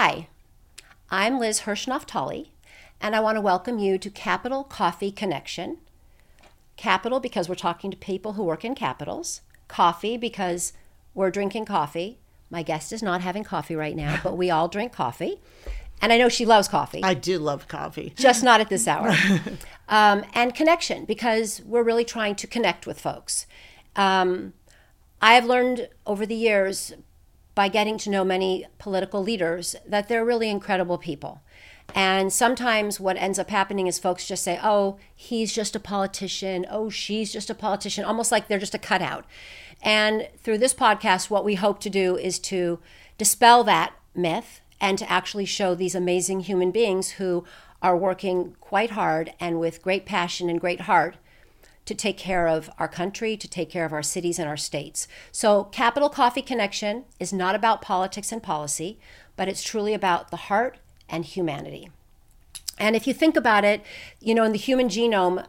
Hi, 0.00 0.28
I'm 1.10 1.40
Liz 1.40 1.62
Hirsch-Naftali, 1.62 2.50
and 3.00 3.16
I 3.16 3.20
want 3.20 3.34
to 3.34 3.40
welcome 3.40 3.80
you 3.80 3.98
to 3.98 4.08
Capital 4.10 4.62
Coffee 4.62 5.10
Connection. 5.10 5.78
Capital 6.76 7.18
because 7.18 7.48
we're 7.48 7.56
talking 7.56 7.90
to 7.90 7.96
people 7.96 8.34
who 8.34 8.44
work 8.44 8.64
in 8.64 8.76
capitals. 8.76 9.40
Coffee 9.66 10.16
because 10.16 10.72
we're 11.14 11.32
drinking 11.32 11.64
coffee. 11.64 12.20
My 12.48 12.62
guest 12.62 12.92
is 12.92 13.02
not 13.02 13.22
having 13.22 13.42
coffee 13.42 13.74
right 13.74 13.96
now, 13.96 14.20
but 14.22 14.36
we 14.36 14.50
all 14.50 14.68
drink 14.68 14.92
coffee. 14.92 15.40
And 16.00 16.12
I 16.12 16.16
know 16.16 16.28
she 16.28 16.46
loves 16.46 16.68
coffee. 16.68 17.02
I 17.02 17.14
do 17.14 17.40
love 17.40 17.66
coffee. 17.66 18.12
Just 18.14 18.44
not 18.44 18.60
at 18.60 18.68
this 18.68 18.86
hour. 18.86 19.16
um, 19.88 20.24
and 20.32 20.54
connection 20.54 21.06
because 21.06 21.60
we're 21.66 21.82
really 21.82 22.04
trying 22.04 22.36
to 22.36 22.46
connect 22.46 22.86
with 22.86 23.00
folks. 23.00 23.48
Um, 23.96 24.52
I've 25.20 25.44
learned 25.44 25.88
over 26.06 26.24
the 26.24 26.36
years 26.36 26.92
by 27.58 27.66
getting 27.66 27.98
to 27.98 28.08
know 28.08 28.24
many 28.24 28.64
political 28.78 29.20
leaders 29.20 29.74
that 29.84 30.06
they're 30.06 30.24
really 30.24 30.48
incredible 30.48 30.96
people. 30.96 31.42
And 31.92 32.32
sometimes 32.32 33.00
what 33.00 33.16
ends 33.16 33.36
up 33.36 33.50
happening 33.50 33.88
is 33.88 33.98
folks 33.98 34.28
just 34.28 34.44
say, 34.44 34.60
oh, 34.62 34.96
he's 35.12 35.52
just 35.52 35.74
a 35.74 35.80
politician. 35.80 36.66
Oh, 36.70 36.88
she's 36.88 37.32
just 37.32 37.50
a 37.50 37.56
politician, 37.56 38.04
almost 38.04 38.30
like 38.30 38.46
they're 38.46 38.60
just 38.60 38.76
a 38.76 38.78
cutout. 38.78 39.24
And 39.82 40.28
through 40.40 40.58
this 40.58 40.72
podcast, 40.72 41.30
what 41.30 41.44
we 41.44 41.56
hope 41.56 41.80
to 41.80 41.90
do 41.90 42.16
is 42.16 42.38
to 42.38 42.78
dispel 43.18 43.64
that 43.64 43.92
myth 44.14 44.60
and 44.80 44.96
to 44.96 45.10
actually 45.10 45.44
show 45.44 45.74
these 45.74 45.96
amazing 45.96 46.42
human 46.42 46.70
beings 46.70 47.10
who 47.10 47.44
are 47.82 47.96
working 47.96 48.54
quite 48.60 48.92
hard 48.92 49.32
and 49.40 49.58
with 49.58 49.82
great 49.82 50.06
passion 50.06 50.48
and 50.48 50.60
great 50.60 50.82
heart 50.82 51.16
to 51.88 51.94
take 51.94 52.18
care 52.18 52.46
of 52.46 52.68
our 52.78 52.86
country, 52.86 53.34
to 53.34 53.48
take 53.48 53.70
care 53.70 53.86
of 53.86 53.94
our 53.94 54.02
cities 54.02 54.38
and 54.38 54.46
our 54.46 54.58
states. 54.58 55.08
So, 55.32 55.64
Capital 55.64 56.10
Coffee 56.10 56.42
Connection 56.42 57.04
is 57.18 57.32
not 57.32 57.54
about 57.54 57.80
politics 57.80 58.30
and 58.30 58.42
policy, 58.42 58.98
but 59.36 59.48
it's 59.48 59.62
truly 59.62 59.94
about 59.94 60.30
the 60.30 60.36
heart 60.36 60.76
and 61.08 61.24
humanity. 61.24 61.88
And 62.78 62.94
if 62.94 63.06
you 63.06 63.14
think 63.14 63.38
about 63.38 63.64
it, 63.64 63.80
you 64.20 64.34
know, 64.34 64.44
in 64.44 64.52
the 64.52 64.58
human 64.58 64.90
genome, 64.90 65.46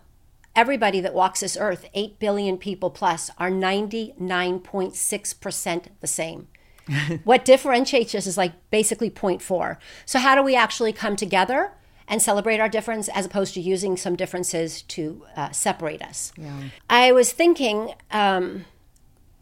everybody 0.56 1.02
that 1.02 1.14
walks 1.14 1.42
this 1.42 1.58
earth, 1.59 1.90
8 1.94 2.20
billion 2.20 2.58
people 2.58 2.90
plus, 2.90 3.30
are 3.38 3.52
99.6% 3.52 5.84
the 6.00 6.08
same. 6.08 6.48
what 7.26 7.44
differentiates 7.44 8.16
us 8.16 8.28
is 8.28 8.38
like 8.38 8.53
basically 8.72 9.09
0.4. 9.09 9.76
So, 10.06 10.20
how 10.20 10.36
do 10.36 10.42
we 10.42 10.56
actually 10.56 10.94
come 10.94 11.18
together 11.18 11.74
and 12.10 12.22
celebrate 12.22 12.60
our 12.60 12.68
difference 12.68 13.08
as 13.10 13.26
opposed 13.26 13.54
to 13.54 13.62
using 13.62 13.96
some 13.96 14.16
differences 14.16 14.82
to 14.82 15.24
uh, 15.38 15.52
separate 15.52 16.02
us. 16.02 16.34
Yeah. 16.36 16.64
I 16.90 17.12
was 17.12 17.32
thinking 17.32 17.94
um, 18.12 18.66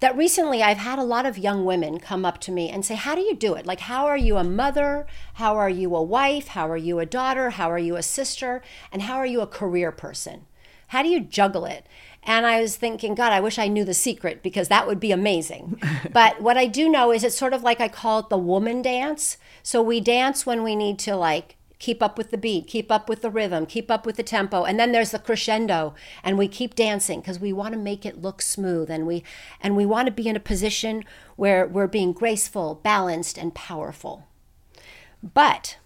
that 0.01 0.15
recently 0.15 0.61
I've 0.61 0.77
had 0.77 0.99
a 0.99 1.03
lot 1.03 1.25
of 1.25 1.37
young 1.37 1.63
women 1.63 1.99
come 1.99 2.25
up 2.25 2.39
to 2.41 2.51
me 2.51 2.69
and 2.69 2.85
say, 2.85 2.95
How 2.95 3.15
do 3.15 3.21
you 3.21 3.35
do 3.35 3.55
it? 3.55 3.65
Like, 3.65 3.79
how 3.79 4.05
are 4.05 4.17
you 4.17 4.37
a 4.37 4.43
mother? 4.43 5.07
How 5.35 5.55
are 5.55 5.69
you 5.69 5.95
a 5.95 6.03
wife? 6.03 6.49
How 6.49 6.69
are 6.69 6.77
you 6.77 6.99
a 6.99 7.05
daughter? 7.05 7.51
How 7.51 7.71
are 7.71 7.79
you 7.79 7.95
a 7.95 8.03
sister? 8.03 8.61
And 8.91 9.03
how 9.03 9.15
are 9.15 9.25
you 9.25 9.41
a 9.41 9.47
career 9.47 9.91
person? 9.91 10.45
How 10.87 11.03
do 11.03 11.09
you 11.09 11.21
juggle 11.21 11.65
it? 11.65 11.85
And 12.23 12.45
I 12.45 12.61
was 12.61 12.75
thinking, 12.75 13.15
God, 13.15 13.31
I 13.31 13.39
wish 13.39 13.57
I 13.57 13.67
knew 13.67 13.85
the 13.85 13.93
secret 13.93 14.43
because 14.43 14.67
that 14.67 14.87
would 14.87 14.99
be 14.99 15.11
amazing. 15.11 15.81
but 16.11 16.41
what 16.41 16.57
I 16.57 16.67
do 16.67 16.89
know 16.89 17.11
is 17.11 17.23
it's 17.23 17.37
sort 17.37 17.53
of 17.53 17.63
like 17.63 17.79
I 17.79 17.87
call 17.87 18.19
it 18.19 18.29
the 18.29 18.37
woman 18.37 18.81
dance. 18.81 19.37
So 19.63 19.81
we 19.81 20.01
dance 20.01 20.45
when 20.45 20.63
we 20.63 20.75
need 20.75 20.99
to 20.99 21.15
like 21.15 21.56
keep 21.79 22.01
up 22.01 22.17
with 22.17 22.31
the 22.31 22.37
beat, 22.37 22.67
keep 22.67 22.91
up 22.91 23.07
with 23.07 23.21
the 23.21 23.29
rhythm, 23.29 23.65
keep 23.65 23.91
up 23.91 24.05
with 24.05 24.15
the 24.15 24.23
tempo. 24.23 24.63
And 24.63 24.79
then 24.79 24.91
there's 24.91 25.11
the 25.11 25.19
crescendo 25.19 25.93
and 26.23 26.37
we 26.37 26.47
keep 26.47 26.75
dancing 26.75 27.21
because 27.21 27.39
we 27.39 27.53
want 27.53 27.73
to 27.73 27.79
make 27.79 28.05
it 28.05 28.21
look 28.21 28.41
smooth 28.41 28.89
and 28.89 29.05
we 29.05 29.23
and 29.61 29.75
we 29.75 29.85
want 29.85 30.07
to 30.07 30.11
be 30.11 30.27
in 30.27 30.35
a 30.35 30.41
position 30.41 31.03
where 31.35 31.67
we're 31.67 31.87
being 31.87 32.13
graceful, 32.13 32.75
balanced 32.83 33.37
and 33.37 33.53
powerful. 33.53 34.27
But 35.21 35.77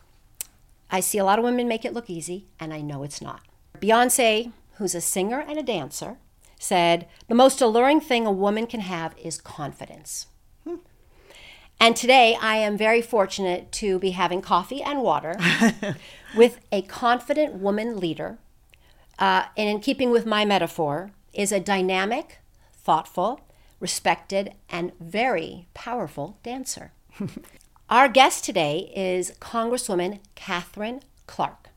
I 0.89 0.99
see 0.99 1.17
a 1.17 1.25
lot 1.25 1.39
of 1.39 1.45
women 1.45 1.67
make 1.67 1.85
it 1.85 1.93
look 1.93 2.09
easy 2.09 2.47
and 2.59 2.73
I 2.73 2.81
know 2.81 3.03
it's 3.03 3.21
not. 3.21 3.41
Beyonce, 3.79 4.51
who's 4.75 4.95
a 4.95 5.01
singer 5.01 5.39
and 5.39 5.57
a 5.57 5.63
dancer, 5.63 6.17
said, 6.59 7.07
"The 7.27 7.35
most 7.35 7.59
alluring 7.61 8.01
thing 8.01 8.25
a 8.25 8.31
woman 8.31 8.67
can 8.67 8.81
have 8.81 9.17
is 9.17 9.41
confidence." 9.41 10.27
And 11.81 11.95
today 11.95 12.37
I 12.39 12.57
am 12.57 12.77
very 12.77 13.01
fortunate 13.01 13.71
to 13.71 13.97
be 13.97 14.11
having 14.11 14.43
coffee 14.43 14.83
and 14.83 15.01
water 15.01 15.35
with 16.35 16.59
a 16.71 16.83
confident 16.83 17.55
woman 17.55 17.99
leader. 17.99 18.37
Uh, 19.17 19.45
and 19.57 19.67
in 19.67 19.79
keeping 19.79 20.11
with 20.11 20.27
my 20.27 20.45
metaphor, 20.45 21.09
is 21.33 21.51
a 21.51 21.59
dynamic, 21.59 22.37
thoughtful, 22.71 23.41
respected, 23.79 24.53
and 24.69 24.91
very 24.99 25.65
powerful 25.73 26.37
dancer. 26.43 26.91
Our 27.89 28.07
guest 28.09 28.45
today 28.45 28.91
is 28.95 29.31
Congresswoman 29.39 30.19
Katherine 30.35 31.01
Clark, 31.25 31.69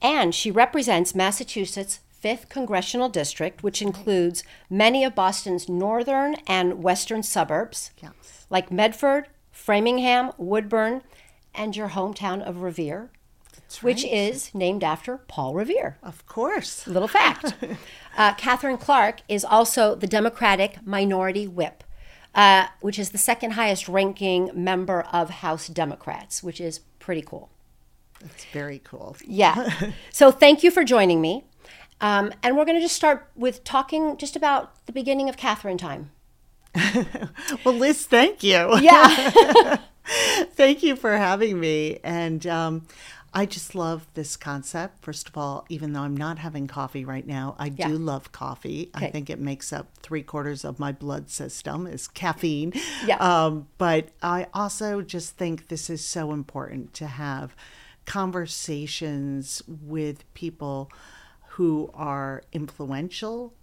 and 0.00 0.32
she 0.32 0.52
represents 0.52 1.12
Massachusetts' 1.12 1.98
5th 2.22 2.48
Congressional 2.48 3.08
District, 3.08 3.64
which 3.64 3.82
includes 3.82 4.44
many 4.68 5.02
of 5.02 5.16
Boston's 5.16 5.68
northern 5.68 6.36
and 6.46 6.84
western 6.84 7.24
suburbs, 7.24 7.90
yes. 8.00 8.46
like 8.48 8.70
Medford, 8.70 9.26
Framingham, 9.60 10.32
Woburn, 10.38 11.02
and 11.54 11.76
your 11.76 11.90
hometown 11.90 12.42
of 12.42 12.62
Revere, 12.62 13.10
right. 13.52 13.82
which 13.82 14.04
is 14.04 14.54
named 14.54 14.82
after 14.82 15.18
Paul 15.18 15.54
Revere. 15.54 15.98
Of 16.02 16.26
course. 16.26 16.86
Little 16.86 17.08
fact. 17.08 17.54
uh, 18.16 18.34
Katherine 18.34 18.78
Clark 18.78 19.20
is 19.28 19.44
also 19.44 19.94
the 19.94 20.06
Democratic 20.06 20.84
Minority 20.86 21.46
Whip. 21.46 21.84
Uh, 22.32 22.68
which 22.80 22.96
is 22.96 23.10
the 23.10 23.18
second 23.18 23.50
highest 23.52 23.88
ranking 23.88 24.52
member 24.54 25.02
of 25.12 25.30
House 25.30 25.66
Democrats, 25.66 26.44
which 26.44 26.60
is 26.60 26.78
pretty 27.00 27.22
cool. 27.22 27.50
That's 28.20 28.44
very 28.52 28.80
cool. 28.84 29.16
Yeah. 29.26 29.90
so 30.12 30.30
thank 30.30 30.62
you 30.62 30.70
for 30.70 30.84
joining 30.84 31.20
me. 31.20 31.42
Um, 32.00 32.32
and 32.44 32.56
we're 32.56 32.64
going 32.64 32.76
to 32.76 32.80
just 32.80 32.94
start 32.94 33.28
with 33.34 33.64
talking 33.64 34.16
just 34.16 34.36
about 34.36 34.86
the 34.86 34.92
beginning 34.92 35.28
of 35.28 35.36
Katherine 35.36 35.76
time. 35.76 36.12
well, 37.64 37.74
Liz, 37.74 38.06
thank 38.06 38.42
you. 38.42 38.78
Yeah. 38.80 39.76
thank 40.52 40.82
you 40.82 40.96
for 40.96 41.16
having 41.16 41.58
me. 41.58 41.98
And 42.02 42.46
um, 42.46 42.86
I 43.32 43.46
just 43.46 43.74
love 43.74 44.06
this 44.14 44.36
concept. 44.36 45.04
First 45.04 45.28
of 45.28 45.36
all, 45.36 45.64
even 45.68 45.92
though 45.92 46.00
I'm 46.00 46.16
not 46.16 46.38
having 46.38 46.66
coffee 46.66 47.04
right 47.04 47.26
now, 47.26 47.54
I 47.58 47.72
yeah. 47.76 47.88
do 47.88 47.94
love 47.96 48.32
coffee. 48.32 48.90
Okay. 48.96 49.06
I 49.06 49.10
think 49.10 49.30
it 49.30 49.38
makes 49.38 49.72
up 49.72 49.88
three 49.98 50.22
quarters 50.22 50.64
of 50.64 50.78
my 50.78 50.92
blood 50.92 51.30
system 51.30 51.86
is 51.86 52.08
caffeine. 52.08 52.72
Yeah. 53.06 53.16
Um, 53.18 53.68
but 53.78 54.08
I 54.22 54.46
also 54.52 55.00
just 55.00 55.36
think 55.36 55.68
this 55.68 55.88
is 55.88 56.04
so 56.04 56.32
important 56.32 56.92
to 56.94 57.06
have 57.06 57.54
conversations 58.04 59.62
with 59.68 60.32
people 60.34 60.90
who 61.50 61.90
are 61.94 62.42
influential 62.52 63.54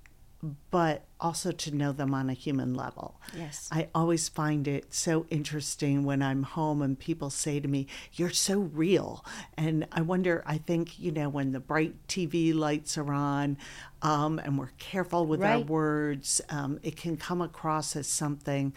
but 0.70 1.04
also 1.20 1.52
to 1.52 1.76
know 1.76 1.92
them 1.92 2.14
on 2.14 2.30
a 2.30 2.34
human 2.34 2.76
level. 2.76 3.20
Yes. 3.36 3.68
I 3.72 3.88
always 3.96 4.30
find 4.30 4.68
it 4.68 4.94
so 4.94 5.26
interesting 5.30 6.04
when 6.04 6.22
I'm 6.22 6.44
home 6.44 6.82
and 6.82 6.98
people 6.98 7.30
say 7.30 7.60
to 7.60 7.68
me, 7.68 7.88
You're 8.14 8.30
so 8.30 8.60
real. 8.60 9.26
And 9.56 9.88
I 9.92 10.02
wonder, 10.02 10.44
I 10.46 10.60
think, 10.60 11.00
you 11.00 11.12
know, 11.12 11.28
when 11.30 11.54
the 11.54 11.60
bright 11.60 12.08
TV 12.08 12.54
lights 12.54 12.98
are 12.98 13.12
on 13.12 13.58
um, 14.04 14.40
and 14.40 14.60
we're 14.60 14.72
careful 14.78 15.26
with 15.26 15.42
right. 15.42 15.54
our 15.54 15.60
words, 15.60 16.40
um, 16.50 16.80
it 16.84 16.96
can 16.96 17.18
come 17.18 17.42
across 17.42 17.96
as 17.96 18.08
something 18.08 18.74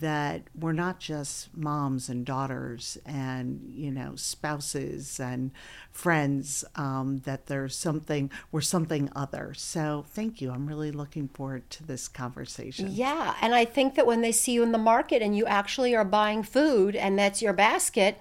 that 0.00 0.42
we're 0.58 0.72
not 0.72 1.00
just 1.00 1.54
moms 1.56 2.08
and 2.08 2.24
daughters 2.24 2.96
and 3.04 3.60
you 3.68 3.90
know 3.90 4.12
spouses 4.14 5.18
and 5.18 5.50
friends 5.90 6.64
um, 6.76 7.18
that 7.24 7.46
there's 7.46 7.76
something 7.76 8.30
we're 8.52 8.60
something 8.60 9.10
other. 9.16 9.52
So 9.54 10.04
thank 10.08 10.40
you. 10.40 10.50
I'm 10.50 10.66
really 10.66 10.92
looking 10.92 11.28
forward 11.28 11.68
to 11.70 11.86
this 11.86 12.08
conversation. 12.08 12.88
Yeah 12.90 13.34
and 13.40 13.54
i 13.54 13.64
think 13.64 13.94
that 13.94 14.06
when 14.06 14.20
they 14.20 14.32
see 14.32 14.52
you 14.52 14.62
in 14.62 14.72
the 14.72 14.78
market 14.78 15.22
and 15.22 15.36
you 15.36 15.46
actually 15.46 15.94
are 15.94 16.04
buying 16.04 16.42
food 16.42 16.94
and 16.94 17.18
that's 17.18 17.42
your 17.42 17.52
basket 17.52 18.20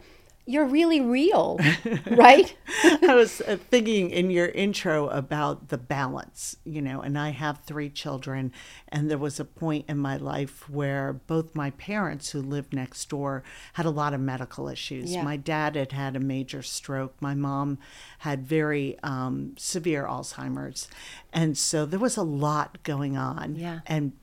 you're 0.49 0.65
really 0.65 0.99
real, 0.99 1.59
right? 2.09 2.55
I 2.83 3.13
was 3.13 3.39
uh, 3.41 3.57
thinking 3.69 4.09
in 4.09 4.31
your 4.31 4.47
intro 4.47 5.07
about 5.09 5.69
the 5.69 5.77
balance, 5.77 6.57
you 6.65 6.81
know, 6.81 7.01
and 7.01 7.19
I 7.19 7.29
have 7.29 7.59
three 7.59 7.87
children, 7.87 8.51
and 8.87 9.11
there 9.11 9.19
was 9.19 9.39
a 9.39 9.45
point 9.45 9.85
in 9.87 9.99
my 9.99 10.17
life 10.17 10.67
where 10.67 11.13
both 11.13 11.53
my 11.53 11.69
parents, 11.69 12.31
who 12.31 12.41
lived 12.41 12.73
next 12.73 13.07
door, 13.09 13.43
had 13.73 13.85
a 13.85 13.91
lot 13.91 14.15
of 14.15 14.21
medical 14.21 14.67
issues. 14.67 15.13
Yeah. 15.13 15.21
My 15.21 15.37
dad 15.37 15.75
had 15.75 15.91
had 15.91 16.15
a 16.15 16.19
major 16.19 16.63
stroke, 16.63 17.13
my 17.21 17.35
mom 17.35 17.77
had 18.19 18.47
very 18.47 18.97
um, 19.03 19.53
severe 19.55 20.07
Alzheimer's. 20.07 20.87
And 21.31 21.55
so 21.55 21.85
there 21.85 21.99
was 21.99 22.17
a 22.17 22.23
lot 22.23 22.81
going 22.81 23.15
on. 23.15 23.55
Yeah. 23.55 23.81
And 23.85 24.13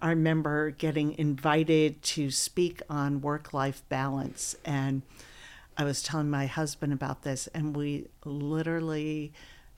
I 0.00 0.08
remember 0.08 0.70
getting 0.70 1.18
invited 1.18 2.00
to 2.02 2.30
speak 2.30 2.80
on 2.88 3.20
work 3.20 3.52
life 3.52 3.82
balance. 3.90 4.56
And 4.64 5.02
I 5.76 5.84
was 5.84 6.02
telling 6.02 6.30
my 6.30 6.46
husband 6.46 6.92
about 6.92 7.22
this, 7.22 7.46
and 7.48 7.76
we 7.76 8.08
literally 8.24 9.32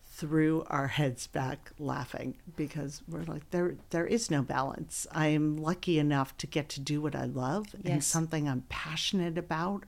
threw 0.04 0.64
our 0.68 0.86
heads 0.86 1.26
back 1.26 1.70
laughing 1.78 2.34
because 2.56 3.02
we're 3.06 3.24
like 3.24 3.50
there 3.50 3.76
there 3.90 4.06
is 4.06 4.30
no 4.30 4.42
balance. 4.42 5.06
I 5.12 5.28
am 5.28 5.56
lucky 5.56 5.98
enough 5.98 6.36
to 6.38 6.46
get 6.46 6.68
to 6.70 6.80
do 6.80 7.02
what 7.02 7.14
I 7.14 7.26
love 7.26 7.66
yes. 7.82 7.92
and 7.92 8.04
something 8.04 8.48
I'm 8.48 8.64
passionate 8.68 9.36
about 9.36 9.84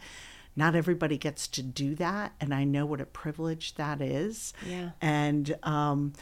not 0.59 0.75
everybody 0.75 1.17
gets 1.17 1.47
to 1.47 1.63
do 1.63 1.95
that, 1.95 2.33
and 2.41 2.53
I 2.53 2.65
know 2.65 2.85
what 2.85 3.01
a 3.01 3.07
privilege 3.07 3.77
that 3.77 4.03
is. 4.03 4.53
Yeah. 4.67 4.91
And 5.01 5.57
um, 5.63 6.15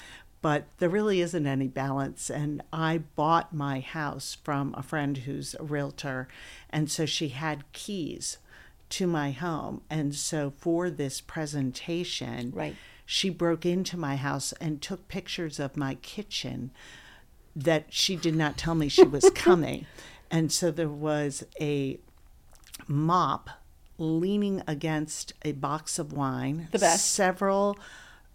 but 0.43 0.67
there 0.77 0.91
really 0.91 1.23
isn't 1.23 1.47
any 1.47 1.69
balance. 1.69 2.29
And 2.31 2.63
I 2.71 2.99
bought 2.99 3.55
my 3.55 3.81
house 3.81 4.37
from 4.45 4.75
a 4.77 4.83
friend 4.83 5.17
who's 5.17 5.57
a 5.59 5.65
realtor, 5.65 6.29
and 6.69 6.91
so 6.91 7.07
she 7.07 7.29
had 7.31 7.73
keys 7.73 8.37
to 8.91 9.07
my 9.07 9.31
home, 9.33 9.83
and 9.91 10.15
so 10.15 10.53
for 10.59 10.91
this 10.91 11.21
presentation, 11.21 12.53
Right. 12.55 12.77
she 13.05 13.31
broke 13.31 13.67
into 13.67 13.97
my 13.97 14.17
house 14.17 14.53
and 14.61 14.81
took 14.81 15.09
pictures 15.09 15.59
of 15.59 15.77
my 15.77 15.95
kitchen 15.97 16.71
that 17.55 17.87
she 17.91 18.17
did 18.17 18.35
not 18.37 18.57
tell 18.57 18.75
me 18.75 18.89
she 18.89 19.03
was 19.05 19.29
coming. 19.35 19.87
And 20.31 20.53
so 20.53 20.71
there 20.71 20.89
was 20.89 21.45
a 21.61 21.99
mop 22.87 23.51
leaning 23.99 24.63
against 24.67 25.33
a 25.43 25.53
box 25.53 25.99
of 25.99 26.13
wine, 26.13 26.69
The 26.73 26.79
best. 26.79 27.11
several 27.13 27.79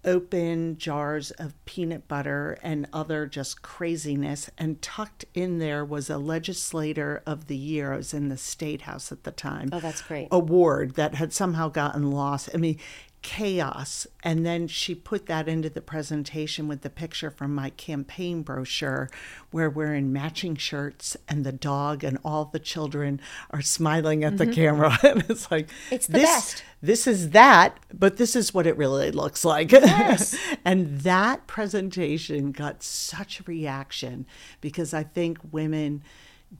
open 0.04 0.78
jars 0.78 1.32
of 1.32 1.54
peanut 1.66 2.08
butter 2.08 2.58
and 2.64 2.88
other 2.92 3.26
just 3.28 3.62
craziness. 3.62 4.50
And 4.58 4.82
tucked 4.82 5.26
in 5.34 5.60
there 5.60 5.86
was 5.86 6.10
a 6.10 6.18
legislator 6.18 7.22
of 7.26 7.48
the 7.48 7.56
year. 7.58 7.94
I 7.94 7.98
was 7.98 8.14
in 8.14 8.30
the 8.30 8.38
state 8.38 8.82
house 8.82 9.12
at 9.12 9.24
the 9.24 9.32
time 9.32 9.70
Oh, 9.72 9.80
that's 9.80 10.02
great. 10.02 10.28
award 10.32 10.96
that 10.96 11.16
had 11.16 11.34
somehow 11.34 11.70
gotten 11.70 12.12
lost. 12.12 12.50
I 12.54 12.58
mean, 12.58 12.80
chaos. 13.22 14.08
And 14.24 14.46
then 14.46 14.68
she 14.68 14.96
put 14.96 15.26
that 15.28 15.48
into 15.48 15.70
the 15.70 15.82
presentation 15.82 16.68
with 16.68 16.82
the 16.82 16.90
picture 16.90 17.32
from 17.32 17.54
my 17.56 17.70
campaign 17.72 18.42
brochure 18.42 19.10
where 19.52 19.70
we're 19.70 19.94
in 19.94 20.12
matching 20.14 20.56
shirts 20.56 21.18
and 21.28 21.44
the 21.44 21.52
dog 21.52 22.04
and 22.04 22.18
all 22.24 22.46
the 22.46 22.60
children 22.60 23.20
are 23.52 23.62
smiling 23.62 24.24
at 24.24 24.38
the 24.38 24.48
camera. 24.48 24.98
and 25.04 25.26
it's 25.30 25.50
like, 25.50 25.62
Mm-hmm. 25.72 25.96
It's 25.96 26.08
the 26.08 26.14
this, 26.14 26.24
best. 26.30 26.64
This 26.82 27.08
is 27.08 27.30
that, 27.32 27.78
but 27.94 28.18
this 28.18 28.36
is 28.36 28.54
what 28.54 28.68
it 28.68 28.78
really 28.78 29.12
looks 29.12 29.46
like. 29.46 29.72
Yes. 30.02 30.36
and 30.66 31.02
that 31.02 31.48
presentation 31.48 32.52
got 32.52 32.82
such 32.82 33.40
a 33.40 33.44
reaction 33.44 34.26
because 34.62 34.94
I 34.94 35.04
think 35.04 35.38
women 35.52 36.02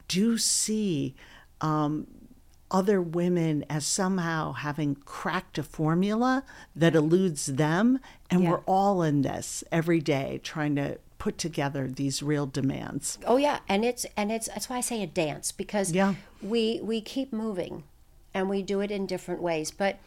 do 0.08 0.38
see 0.38 1.16
um, 1.60 2.08
other 2.72 3.02
women 3.02 3.64
as 3.70 3.86
somehow 3.86 4.54
having 4.54 4.96
cracked 5.06 5.58
a 5.58 5.64
formula 5.64 6.44
that 6.76 6.96
eludes 6.96 7.46
them. 7.48 8.00
And 8.30 8.44
Yeah. 8.44 8.52
we're 8.52 8.60
all 8.66 9.04
in 9.04 9.22
this 9.22 9.64
every 9.72 10.00
day 10.00 10.40
trying 10.44 10.76
to 10.78 10.98
put 11.20 11.38
together 11.38 11.88
these 11.88 12.24
real 12.24 12.48
demands. 12.48 13.20
Oh 13.28 13.38
yeah, 13.38 13.60
and 13.70 13.86
it's 13.86 14.06
and 14.18 14.32
it's 14.32 14.48
that's 14.48 14.70
why 14.70 14.78
I 14.78 14.82
say 14.82 15.04
a 15.04 15.08
dance 15.08 15.52
because 15.52 15.92
Yeah. 15.92 16.16
we 16.42 16.80
we 16.82 17.02
keep 17.02 17.32
moving, 17.32 17.84
and 18.34 18.50
we 18.50 18.64
do 18.64 18.80
it 18.80 18.90
in 18.90 19.06
different 19.06 19.42
ways. 19.42 19.70
But 19.70 20.00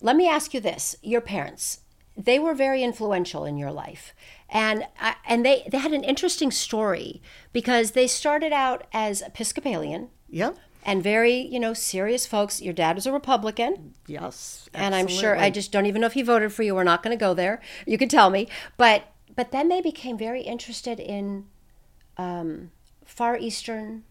let 0.00 0.16
me 0.16 0.26
ask 0.28 0.52
you 0.52 0.58
this: 0.60 0.96
your 1.02 1.20
parents, 1.20 1.80
they 2.16 2.38
were 2.40 2.54
very 2.54 2.82
influential 2.82 3.44
in 3.44 3.58
your 3.58 3.70
life, 3.70 4.12
and 4.48 4.86
I, 4.98 5.14
and 5.28 5.44
they 5.46 5.68
they 5.70 5.78
had 5.78 5.92
an 5.92 6.02
interesting 6.02 6.50
story 6.50 7.22
because 7.52 7.92
they 7.92 8.08
started 8.08 8.52
out 8.52 8.86
as 8.92 9.22
Episcopalian 9.22 10.08
Yep. 10.30 10.56
And 10.84 11.02
very 11.02 11.34
you 11.34 11.60
know 11.60 11.74
serious 11.74 12.26
folks. 12.26 12.60
Your 12.60 12.74
dad 12.74 12.96
was 12.96 13.06
a 13.06 13.12
Republican. 13.12 13.94
Yes. 14.06 14.68
and 14.74 14.94
I'm 14.94 15.06
sure 15.06 15.36
I 15.36 15.50
just 15.50 15.72
don't 15.72 15.86
even 15.86 16.00
know 16.00 16.06
if 16.06 16.14
he 16.14 16.22
voted 16.22 16.52
for 16.52 16.62
you. 16.62 16.74
We're 16.74 16.84
not 16.84 17.02
going 17.02 17.16
to 17.16 17.20
go 17.20 17.34
there. 17.34 17.60
You 17.86 17.98
can 17.98 18.08
tell 18.08 18.30
me, 18.30 18.48
but 18.76 19.04
but 19.34 19.52
then 19.52 19.68
they 19.68 19.80
became 19.80 20.18
very 20.18 20.42
interested 20.42 20.98
in 21.00 21.46
um, 22.16 22.70
Far 23.04 23.36
Eastern 23.38 24.04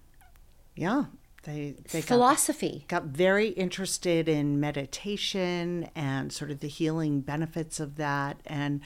Yeah. 0.75 1.06
They, 1.44 1.75
they 1.92 2.01
got 2.01 2.07
philosophy. 2.07 2.86
got 2.89 3.06
very 3.06 3.50
interested 3.50 4.27
in 4.27 4.60
meditation 4.60 5.89
and 5.95 6.33
sort 6.33 6.51
of 6.51 6.60
the 6.60 6.68
healing 6.68 7.21
benefits 7.21 7.80
of 7.80 7.95
that 7.95 8.42
and 8.45 8.81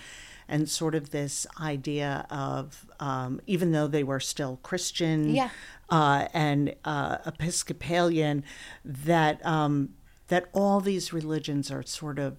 and 0.48 0.70
sort 0.70 0.96
of 0.96 1.10
this 1.12 1.48
idea 1.60 2.26
of 2.30 2.86
um, 3.00 3.40
even 3.48 3.72
though 3.72 3.88
they 3.88 4.04
were 4.04 4.20
still 4.20 4.60
Christian 4.64 5.34
Yeah. 5.36 5.50
uh, 5.90 6.28
and 6.34 6.76
uh, 6.86 7.18
Episcopalian 7.26 8.44
that 8.84 9.44
um, 9.46 9.90
that 10.28 10.46
all 10.54 10.80
these 10.80 11.14
religions 11.14 11.72
are 11.72 11.84
sort 11.84 12.20
of 12.20 12.38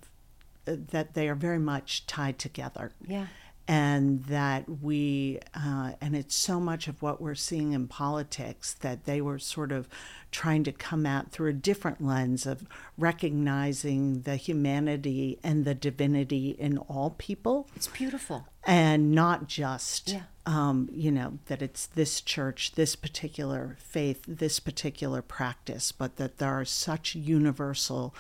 uh, 0.67 0.77
that 0.91 1.15
they 1.15 1.29
are 1.29 1.35
very 1.35 1.59
much 1.59 2.07
tied 2.07 2.39
together 2.39 2.93
Yeah. 3.07 3.27
And 3.67 4.25
that 4.25 4.65
we 4.83 5.41
uh, 5.55 5.93
and 6.01 6.15
it's 6.15 6.35
so 6.37 6.61
much 6.61 6.87
of 6.89 7.01
what 7.01 7.21
we're 7.21 7.35
seeing 7.35 7.73
in 7.73 7.89
politics 7.89 8.75
that 8.81 9.05
they 9.05 9.21
were 9.21 9.39
sort 9.39 9.73
of 9.73 9.89
trying 10.31 10.63
to 10.65 10.73
come 10.73 11.07
at 11.07 11.31
through 11.31 11.49
a 11.49 11.53
different 11.55 12.05
lens 12.05 12.45
of 12.45 12.67
recognizing 12.99 14.21
the 14.23 14.37
humanity 14.37 15.39
and 15.43 15.65
the 15.65 15.75
divinity 15.75 16.51
in 16.59 16.77
all 16.79 17.11
people 17.17 17.69
It's 17.75 17.87
beautiful. 17.87 18.47
and 18.65 19.13
not 19.13 19.47
just 19.49 20.11
Yeah. 20.11 20.23
um, 20.45 20.89
you 20.93 21.11
know 21.11 21.39
that 21.47 21.63
it's 21.63 21.87
this 21.87 22.21
church 22.21 22.73
this 22.73 22.95
particular 22.97 23.77
faith 23.81 24.23
this 24.29 24.61
particular 24.61 25.23
practice 25.23 25.91
but 25.93 26.17
that 26.17 26.37
there 26.39 26.53
are 26.53 26.65
such 26.67 27.15
universal 27.15 28.15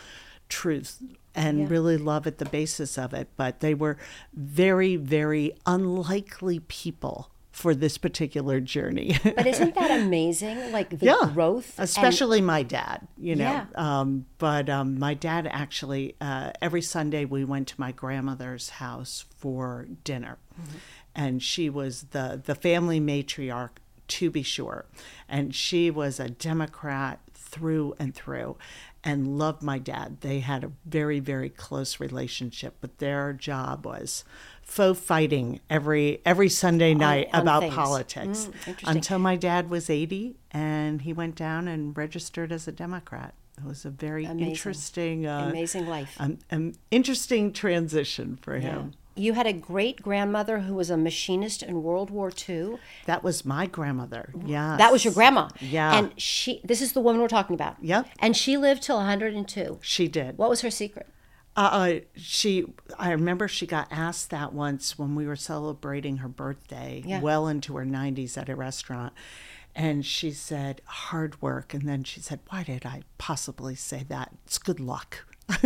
truths 0.58 0.92
and 1.34 1.54
Yeah. 1.60 1.66
really 1.74 1.96
love 1.96 2.24
at 2.26 2.38
the 2.38 2.44
basis 2.58 2.96
of 3.04 3.12
it 3.20 3.26
but 3.36 3.52
they 3.60 3.74
were 3.74 3.96
very 4.32 4.94
very 4.96 5.46
unlikely 5.66 6.58
people 6.82 7.30
for 7.50 7.72
this 7.74 7.98
particular 7.98 8.58
journey 8.60 9.16
But 9.38 9.46
isn't 9.46 9.74
that 9.76 9.90
amazing? 10.02 10.72
Like 10.72 10.90
the 10.98 11.06
yeah 11.06 11.30
growth, 11.32 11.78
and- 11.78 11.84
especially 11.84 12.40
my 12.40 12.62
dad 12.62 12.98
you 13.28 13.34
know 13.36 13.44
Yeah. 13.52 13.66
um, 13.86 14.26
but 14.38 14.68
um, 14.68 14.98
my 14.98 15.14
dad 15.14 15.46
actually 15.62 16.14
uh, 16.20 16.50
every 16.66 16.82
sunday 16.82 17.24
we 17.24 17.44
went 17.44 17.66
to 17.68 17.80
my 17.80 17.92
grandmother's 18.02 18.66
house 18.84 19.24
for 19.40 19.86
dinner 20.10 20.36
Mm-hmm. 20.60 20.76
and 21.24 21.42
she 21.42 21.66
was 21.68 21.94
the 22.16 22.26
the 22.48 22.54
family 22.68 23.00
matriarch 23.00 23.76
to 24.18 24.30
be 24.30 24.42
sure 24.56 24.80
and 25.28 25.52
she 25.54 25.90
was 25.90 26.20
a 26.20 26.28
democrat 26.28 27.18
through 27.52 27.94
and 27.98 28.14
through 28.14 28.56
and 29.04 29.38
loved 29.38 29.62
my 29.62 29.78
dad 29.78 30.20
they 30.22 30.40
had 30.40 30.64
a 30.64 30.72
very 30.86 31.20
very 31.20 31.48
close 31.50 32.00
relationship 32.00 32.74
but 32.80 32.98
their 32.98 33.32
job 33.32 33.84
was 33.84 34.24
faux 34.62 34.98
fighting 34.98 35.60
every 35.68 36.20
every 36.24 36.48
sunday 36.48 36.94
night 36.94 37.28
on 37.32 37.42
about 37.42 37.60
things. 37.60 37.74
politics 37.74 38.48
Mm, 38.66 38.88
until 38.88 39.18
my 39.18 39.36
dad 39.36 39.68
was 39.70 39.90
80 39.90 40.36
and 40.50 41.02
he 41.02 41.12
went 41.12 41.34
down 41.34 41.68
and 41.68 41.96
registered 41.96 42.50
as 42.52 42.66
a 42.66 42.72
Democrat. 42.72 43.34
It 43.58 43.64
was 43.64 43.84
a 43.84 43.90
very 43.90 44.24
Amazing. 44.24 44.48
interesting, 44.50 45.26
uh, 45.26 45.48
amazing 45.50 45.86
life. 45.86 46.16
um, 46.18 46.38
um, 46.50 46.72
interesting 46.90 47.52
transition 47.52 48.36
for 48.40 48.58
him. 48.58 48.94
You 49.16 49.34
had 49.34 49.46
a 49.46 49.52
great 49.52 50.02
grandmother 50.02 50.60
who 50.60 50.74
was 50.74 50.90
a 50.90 50.96
machinist 50.96 51.62
in 51.62 51.82
World 51.82 52.10
War 52.10 52.32
II. 52.48 52.76
That 53.06 53.22
was 53.22 53.44
my 53.44 53.66
grandmother. 53.66 54.32
Yeah, 54.44 54.76
That 54.76 54.90
was 54.92 55.04
your 55.04 55.14
grandma. 55.14 55.48
Yeah. 55.60 55.96
And 55.96 56.20
she, 56.20 56.60
this 56.64 56.82
is 56.82 56.92
the 56.92 57.00
woman 57.00 57.20
we're 57.22 57.28
talking 57.28 57.54
about. 57.54 57.76
Yep. 57.80 58.08
And 58.18 58.36
she 58.36 58.56
lived 58.56 58.82
till 58.82 58.96
102. 58.96 59.78
she 59.82 60.08
did. 60.08 60.36
What 60.36 60.50
was 60.50 60.62
her 60.62 60.70
secret? 60.70 61.06
Uh, 61.56 62.00
she, 62.16 62.64
I 62.98 63.12
remember 63.12 63.46
she 63.46 63.64
got 63.66 63.86
asked 63.92 64.30
that 64.30 64.52
once 64.52 64.98
when 64.98 65.14
we 65.14 65.24
were 65.26 65.36
celebrating 65.36 66.16
her 66.16 66.28
birthday, 66.28 67.00
Yeah. 67.06 67.20
well 67.20 67.46
into 67.46 67.76
her 67.76 67.84
90s 67.86 68.36
at 68.36 68.48
a 68.48 68.56
restaurant. 68.56 69.12
And 69.76 70.04
she 70.04 70.32
said, 70.32 70.80
hard 70.86 71.40
work. 71.40 71.72
And 71.72 71.88
then 71.88 72.02
she 72.02 72.18
said, 72.20 72.40
why 72.48 72.64
did 72.64 72.84
I 72.84 73.02
possibly 73.18 73.76
say 73.76 74.04
that? 74.08 74.32
It's 74.44 74.58
good 74.58 74.80
luck. 74.80 75.24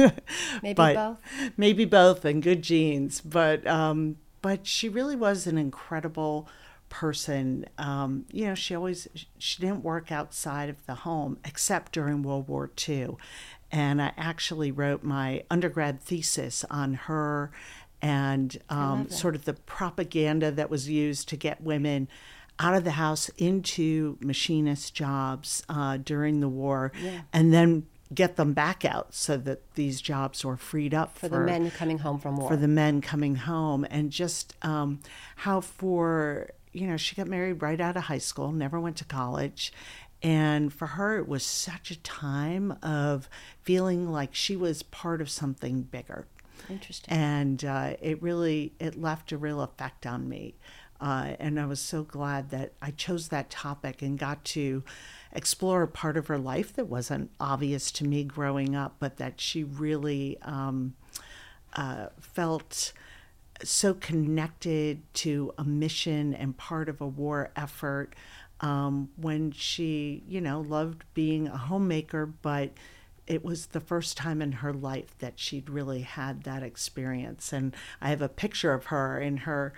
Maybe 0.62 0.74
both. 0.74 1.18
Maybe 1.56 1.84
both 1.84 2.24
and 2.24 2.42
good 2.42 2.62
genes. 2.62 3.20
But, 3.20 3.66
um, 3.66 4.16
but 4.42 4.66
she 4.66 4.88
really 4.88 5.16
was 5.16 5.46
an 5.46 5.58
incredible 5.58 6.48
person. 6.88 7.66
Um, 7.76 8.24
you 8.32 8.46
know, 8.46 8.54
she 8.54 8.74
always, 8.74 9.08
she 9.38 9.60
didn't 9.60 9.82
work 9.82 10.10
outside 10.10 10.68
of 10.68 10.84
the 10.86 10.94
home 10.94 11.38
except 11.44 11.92
during 11.92 12.22
World 12.22 12.48
War 12.48 12.70
II. 12.88 13.16
And 13.70 14.00
I 14.00 14.12
actually 14.16 14.70
wrote 14.70 15.02
my 15.02 15.44
undergrad 15.50 16.00
thesis 16.00 16.64
on 16.70 16.94
her 16.94 17.50
and 18.00 18.56
um, 18.68 19.08
sort 19.10 19.34
of 19.34 19.44
the 19.44 19.54
propaganda 19.54 20.50
that 20.52 20.70
was 20.70 20.88
used 20.88 21.28
to 21.28 21.36
get 21.36 21.60
women 21.60 22.08
out 22.58 22.74
of 22.74 22.84
the 22.84 22.92
house 22.92 23.28
into 23.38 24.16
machinist 24.20 24.94
jobs 24.94 25.62
uh, 25.68 25.96
during 25.96 26.40
the 26.40 26.48
war 26.48 26.92
and 27.32 27.52
then 27.52 27.86
get 28.14 28.36
them 28.36 28.52
back 28.54 28.84
out 28.84 29.12
so 29.14 29.36
that 29.36 29.74
these 29.74 30.00
jobs 30.00 30.44
were 30.44 30.56
freed 30.56 30.94
up 30.94 31.16
For 31.18 31.28
the 31.28 31.40
men 31.40 31.70
coming 31.70 31.98
home 31.98 32.18
from 32.18 32.36
war. 32.38 32.48
for 32.48 32.56
the 32.56 32.68
men 32.68 33.00
coming 33.00 33.36
home 33.36 33.86
and 33.90 34.10
just 34.10 34.54
um, 34.62 35.00
how 35.36 35.60
for 35.60 36.50
you 36.72 36.86
know 36.86 36.96
she 36.96 37.14
got 37.16 37.26
married 37.26 37.60
right 37.62 37.80
out 37.80 37.96
of 37.96 38.04
high 38.04 38.18
school 38.18 38.50
never 38.52 38.78
went 38.80 38.96
to 38.98 39.04
college 39.04 39.72
and 40.22 40.72
for 40.72 40.86
her 40.86 41.18
it 41.18 41.28
was 41.28 41.42
such 41.44 41.90
a 41.90 41.98
time 42.00 42.76
of 42.82 43.28
feeling 43.62 44.10
like 44.10 44.34
she 44.34 44.56
was 44.56 44.82
part 44.82 45.20
of 45.20 45.28
something 45.30 45.82
bigger 45.82 46.26
Interesting. 46.68 47.12
and 47.14 47.64
uh, 47.64 47.94
it 48.00 48.22
really 48.22 48.72
it 48.80 49.00
left 49.00 49.32
a 49.32 49.38
real 49.38 49.60
effect 49.60 50.06
on 50.06 50.28
me 50.28 50.54
uh, 51.00 51.32
and 51.38 51.58
i 51.60 51.66
was 51.66 51.80
so 51.80 52.02
glad 52.02 52.50
that 52.50 52.72
i 52.82 52.90
chose 52.90 53.28
that 53.28 53.50
topic 53.50 54.02
and 54.02 54.18
got 54.18 54.44
to 54.44 54.82
explore 55.32 55.82
a 55.82 55.88
part 55.88 56.16
of 56.16 56.26
her 56.28 56.38
life 56.38 56.72
that 56.74 56.86
wasn't 56.86 57.30
obvious 57.38 57.90
to 57.92 58.04
me 58.04 58.24
growing 58.24 58.74
up, 58.74 58.96
but 58.98 59.16
that 59.16 59.40
she 59.40 59.64
really 59.64 60.38
um, 60.42 60.94
uh, 61.74 62.06
felt 62.20 62.92
so 63.62 63.92
connected 63.94 65.02
to 65.12 65.52
a 65.58 65.64
mission 65.64 66.32
and 66.34 66.56
part 66.56 66.88
of 66.88 67.00
a 67.00 67.06
war 67.06 67.50
effort 67.56 68.14
um, 68.60 69.08
when 69.16 69.50
she, 69.52 70.22
you 70.28 70.40
know, 70.40 70.60
loved 70.60 71.04
being 71.14 71.48
a 71.48 71.56
homemaker, 71.56 72.26
but 72.26 72.70
it 73.26 73.44
was 73.44 73.66
the 73.66 73.80
first 73.80 74.16
time 74.16 74.40
in 74.40 74.52
her 74.52 74.72
life 74.72 75.16
that 75.18 75.38
she'd 75.38 75.68
really 75.68 76.00
had 76.00 76.44
that 76.44 76.62
experience. 76.62 77.52
And 77.52 77.76
I 78.00 78.08
have 78.08 78.22
a 78.22 78.28
picture 78.28 78.72
of 78.72 78.86
her 78.86 79.20
in 79.20 79.38
her, 79.38 79.74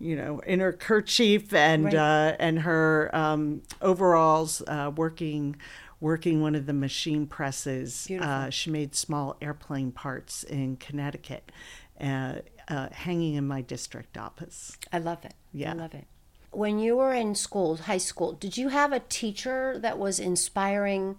you 0.00 0.16
know, 0.16 0.40
in 0.40 0.60
her 0.60 0.72
kerchief 0.72 1.52
and 1.52 1.84
Right. 1.84 1.94
uh, 1.94 2.36
and 2.40 2.60
her 2.60 3.10
um, 3.14 3.62
overalls, 3.82 4.62
uh, 4.66 4.90
working 4.96 5.56
working 6.00 6.40
one 6.40 6.54
of 6.54 6.64
the 6.64 6.72
machine 6.72 7.26
presses. 7.26 8.10
Uh, 8.10 8.48
she 8.48 8.70
made 8.70 8.94
small 8.94 9.36
airplane 9.42 9.92
parts 9.92 10.42
in 10.44 10.76
Connecticut, 10.76 11.52
uh, 12.00 12.36
uh, 12.68 12.88
hanging 12.90 13.34
in 13.34 13.46
my 13.46 13.60
district 13.60 14.16
office. 14.16 14.78
I 14.90 14.98
love 14.98 15.22
it. 15.26 15.34
Yeah. 15.52 15.72
I 15.72 15.74
love 15.74 15.92
it. 15.94 16.06
When 16.52 16.78
you 16.78 16.96
were 16.96 17.12
in 17.12 17.34
school, 17.34 17.76
high 17.76 17.98
school, 17.98 18.32
did 18.32 18.56
you 18.56 18.68
have 18.68 18.92
a 18.92 19.00
teacher 19.00 19.78
that 19.80 19.98
was 19.98 20.18
inspiring 20.18 21.16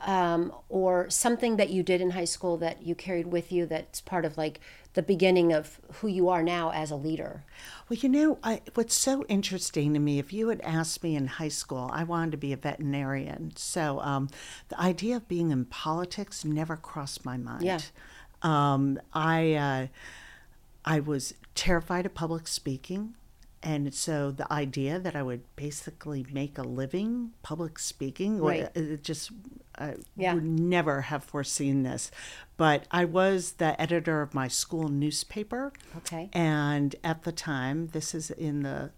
um, 0.00 0.52
or 0.68 1.08
something 1.08 1.56
that 1.56 1.70
you 1.70 1.82
did 1.82 2.00
in 2.00 2.10
high 2.10 2.24
school 2.26 2.56
that 2.58 2.82
you 2.82 2.94
carried 2.94 3.28
with 3.28 3.50
you 3.50 3.66
that's 3.66 4.00
part 4.00 4.24
of 4.24 4.36
like 4.36 4.60
the 4.94 5.02
beginning 5.02 5.52
of 5.52 5.80
who 5.94 6.08
you 6.08 6.28
are 6.28 6.42
now 6.42 6.70
as 6.70 6.90
a 6.90 6.96
leader? 6.96 7.44
Well, 7.88 7.98
you 7.98 8.08
know, 8.08 8.38
I, 8.42 8.60
what's 8.74 8.94
so 8.94 9.24
interesting 9.28 9.94
to 9.94 10.00
me, 10.00 10.18
if 10.18 10.32
you 10.32 10.48
had 10.48 10.60
asked 10.62 11.02
me 11.02 11.16
in 11.16 11.26
high 11.26 11.48
school, 11.48 11.90
I 11.92 12.04
wanted 12.04 12.32
to 12.32 12.36
be 12.36 12.52
a 12.52 12.56
veterinarian. 12.56 13.52
So 13.56 14.00
um, 14.00 14.28
the 14.68 14.80
idea 14.80 15.16
of 15.16 15.28
being 15.28 15.50
in 15.50 15.64
politics 15.66 16.44
never 16.44 16.76
crossed 16.76 17.24
my 17.24 17.36
mind. 17.36 17.64
Yeah. 17.64 17.80
Um, 18.42 19.00
I, 19.12 19.54
uh, 19.54 19.86
I 20.84 21.00
was 21.00 21.34
terrified 21.54 22.06
of 22.06 22.14
public 22.14 22.48
speaking. 22.48 23.14
And 23.62 23.94
so 23.94 24.30
the 24.30 24.50
idea 24.52 24.98
that 24.98 25.14
I 25.14 25.22
would 25.22 25.42
basically 25.56 26.26
make 26.32 26.58
a 26.58 26.62
living 26.62 27.32
public 27.42 27.78
speaking, 27.78 28.40
Right. 28.40 28.70
it 28.76 29.02
just, 29.04 29.30
I 29.78 29.96
Yeah. 30.16 30.34
would 30.34 30.44
never 30.44 31.02
have 31.02 31.22
foreseen 31.24 31.82
this. 31.82 32.10
But 32.56 32.86
I 32.90 33.04
was 33.04 33.52
the 33.52 33.80
editor 33.80 34.20
of 34.22 34.34
my 34.34 34.48
school 34.48 34.88
newspaper. 34.88 35.72
Okay. 35.98 36.28
And 36.32 36.96
at 37.04 37.22
the 37.22 37.32
time, 37.32 37.88
this 37.88 38.14
is 38.14 38.30
in 38.30 38.62
the 38.62 38.90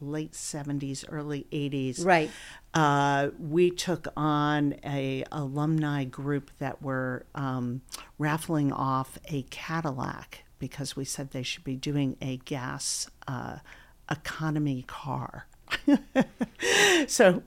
late 0.00 0.34
70s, 0.34 1.04
early 1.08 1.46
80s. 1.52 2.04
Right. 2.04 2.30
Uh, 2.74 3.30
we 3.38 3.70
took 3.70 4.08
on 4.16 4.74
a 4.84 5.24
alumni 5.32 6.04
group 6.04 6.50
that 6.58 6.80
were 6.82 7.26
um, 7.34 7.82
raffling 8.18 8.72
off 8.72 9.18
a 9.26 9.42
Cadillac 9.50 10.44
because 10.58 10.94
we 10.96 11.04
said 11.04 11.30
they 11.32 11.42
should 11.42 11.64
be 11.64 11.76
doing 11.76 12.16
a 12.20 12.36
gas 12.38 13.08
uh, 13.28 13.58
economy 14.12 14.84
car. 14.86 15.46
so, 17.06 17.42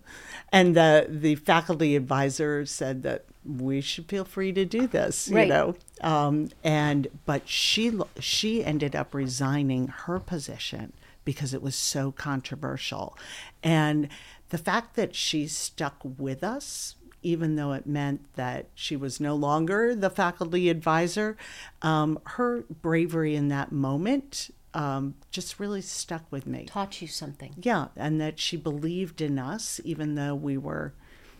and 0.51 0.75
the 0.75 1.05
the 1.10 1.36
faculty 1.36 1.95
advisor 1.95 2.65
said 2.65 3.03
that 3.03 3.25
we 3.45 3.79
should 3.81 4.07
feel 4.07 4.25
free 4.25 4.51
to 4.51 4.65
do 4.65 4.88
this, 4.88 5.29
Right. 5.31 5.43
you 5.43 5.50
know. 5.53 5.75
Um, 6.01 6.50
and 6.63 7.07
but 7.25 7.48
she 7.48 7.98
she 8.19 8.63
ended 8.63 8.95
up 8.95 9.13
resigning 9.13 9.88
her 9.88 10.19
position 10.19 10.93
because 11.24 11.53
it 11.53 11.62
was 11.62 11.75
so 11.75 12.12
controversial, 12.12 13.17
and 13.63 14.10
the 14.50 14.57
fact 14.57 14.95
that 14.95 15.15
she 15.15 15.48
stuck 15.48 15.98
with 16.03 16.43
us. 16.43 16.95
Even 17.24 17.55
though 17.55 17.72
it 17.74 17.88
meant 17.88 18.22
that 18.36 18.67
she 18.75 18.95
was 18.95 19.19
no 19.19 19.34
longer 19.34 19.95
the 19.95 20.12
faculty 20.12 20.69
advisor, 20.69 21.36
um, 21.81 22.19
her 22.24 22.65
bravery 22.84 23.36
in 23.36 23.48
that 23.48 23.72
moment 23.72 24.51
um, 24.75 25.15
just 25.32 25.60
really 25.60 25.82
stuck 25.82 26.24
with 26.32 26.46
me. 26.46 26.65
Taught 26.65 27.01
you 27.01 27.08
something. 27.08 27.55
Yeah, 27.62 27.88
and 27.96 28.20
that 28.22 28.39
she 28.39 28.58
believed 28.58 29.22
in 29.22 29.39
us, 29.39 29.79
even 29.84 30.15
though 30.15 30.36
we 30.36 30.58
were, 30.58 30.94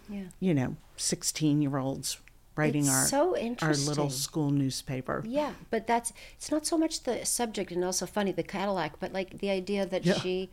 Yeah. 0.10 0.24
you 0.40 0.54
know, 0.54 0.78
16 0.98 1.62
year 1.62 1.78
olds 1.78 2.18
writing 2.56 2.84
It's 2.86 2.90
our, 2.90 3.06
so 3.06 3.36
our 3.62 3.74
little 3.74 4.10
school 4.10 4.50
newspaper. 4.50 5.22
Yeah, 5.28 5.52
but 5.70 5.86
that's 5.86 6.14
it's 6.38 6.50
not 6.50 6.66
so 6.66 6.78
much 6.78 7.04
the 7.04 7.26
subject 7.26 7.72
and 7.72 7.84
also 7.84 8.06
funny 8.06 8.32
the 8.32 8.44
Cadillac, 8.44 9.00
but 9.02 9.12
like 9.12 9.40
the 9.40 9.50
idea 9.50 9.86
that 9.86 10.06
Yeah. 10.06 10.14
she 10.14 10.50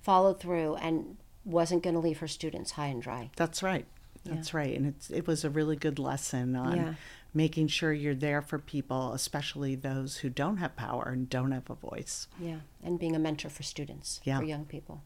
followed 0.00 0.38
through 0.38 0.76
and 0.76 1.16
wasn't 1.44 1.82
going 1.82 1.94
to 1.94 2.00
leave 2.00 2.18
her 2.18 2.28
students 2.28 2.72
high 2.72 2.86
and 2.86 3.02
dry. 3.02 3.30
That's 3.36 3.62
right. 3.62 3.86
That's 4.24 4.54
right. 4.54 4.74
And 4.74 4.86
it's, 4.86 5.10
it 5.10 5.26
was 5.26 5.44
a 5.44 5.50
really 5.50 5.76
good 5.76 5.98
lesson 5.98 6.56
on 6.56 6.76
Yeah. 6.76 6.94
Making 7.34 7.66
sure 7.68 7.92
you're 7.92 8.14
there 8.14 8.40
for 8.40 8.58
people, 8.58 9.12
especially 9.12 9.74
those 9.74 10.18
who 10.18 10.30
don't 10.30 10.58
have 10.58 10.76
power 10.76 11.08
and 11.08 11.28
don't 11.28 11.50
have 11.52 11.68
a 11.68 11.74
voice. 11.74 12.28
Yeah, 12.40 12.60
and 12.82 12.98
being 12.98 13.16
a 13.16 13.18
mentor 13.18 13.48
for 13.50 13.62
students, 13.64 14.20
Yeah. 14.24 14.38
for 14.38 14.44
young 14.44 14.64
people. 14.64 15.02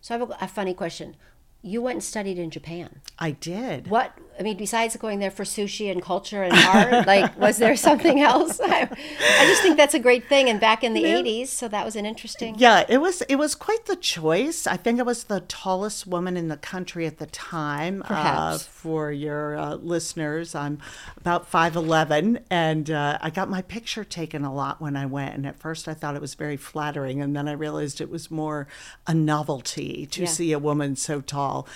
So 0.00 0.14
I 0.14 0.18
have 0.18 0.30
a, 0.30 0.36
a 0.40 0.48
funny 0.48 0.74
question. 0.74 1.16
You 1.60 1.82
went 1.82 1.96
and 1.96 2.04
studied 2.04 2.38
in 2.38 2.50
Japan. 2.50 3.00
I 3.18 3.32
did. 3.32 3.88
What 3.88 4.16
I 4.38 4.44
mean, 4.44 4.56
besides 4.56 4.96
going 4.96 5.18
there 5.18 5.32
for 5.32 5.42
sushi 5.42 5.90
and 5.90 6.00
culture 6.00 6.44
and 6.44 6.54
art, 6.54 7.04
like 7.08 7.36
was 7.36 7.58
there 7.58 7.74
something 7.74 8.20
else? 8.20 8.60
I, 8.64 8.82
I 8.82 9.46
just 9.48 9.62
think 9.62 9.76
that's 9.76 9.94
a 9.94 9.98
great 9.98 10.28
thing. 10.28 10.48
And 10.48 10.60
back 10.60 10.84
in 10.84 10.94
the 10.94 11.02
'80s, 11.02 11.48
so 11.48 11.66
that 11.66 11.84
was 11.84 11.96
an 11.96 12.06
interesting. 12.06 12.54
Yeah, 12.58 12.84
it 12.88 12.98
was 12.98 13.22
it 13.22 13.34
was 13.36 13.56
quite 13.56 13.86
the 13.86 13.96
choice. 13.96 14.68
I 14.68 14.76
think 14.76 15.00
I 15.00 15.02
was 15.02 15.24
the 15.24 15.40
tallest 15.40 16.06
woman 16.06 16.36
in 16.36 16.46
the 16.46 16.56
country 16.56 17.06
at 17.06 17.18
the 17.18 17.26
time. 17.26 18.02
Uh, 18.02 18.06
Perhaps. 18.06 18.62
for 18.62 19.10
your 19.10 19.56
uh, 19.58 19.74
listeners, 19.74 20.54
I'm 20.54 20.78
about 21.16 21.48
five 21.48 21.74
eleven, 21.74 22.38
and 22.50 22.88
uh, 22.88 23.18
I 23.20 23.30
got 23.30 23.50
my 23.50 23.62
picture 23.62 24.04
taken 24.04 24.44
a 24.44 24.54
lot 24.54 24.80
when 24.80 24.94
I 24.94 25.06
went. 25.06 25.34
And 25.34 25.44
at 25.44 25.58
first, 25.58 25.88
I 25.88 25.94
thought 25.94 26.14
it 26.14 26.20
was 26.20 26.34
very 26.34 26.56
flattering, 26.56 27.20
and 27.20 27.34
then 27.34 27.48
I 27.48 27.52
realized 27.52 28.00
it 28.00 28.10
was 28.10 28.30
more 28.30 28.68
a 29.08 29.12
novelty 29.14 30.06
to 30.12 30.20
Yeah. 30.22 30.28
see 30.28 30.52
a 30.52 30.58
woman 30.60 30.94
so 30.94 31.20
tall 31.20 31.47
all. 31.48 31.66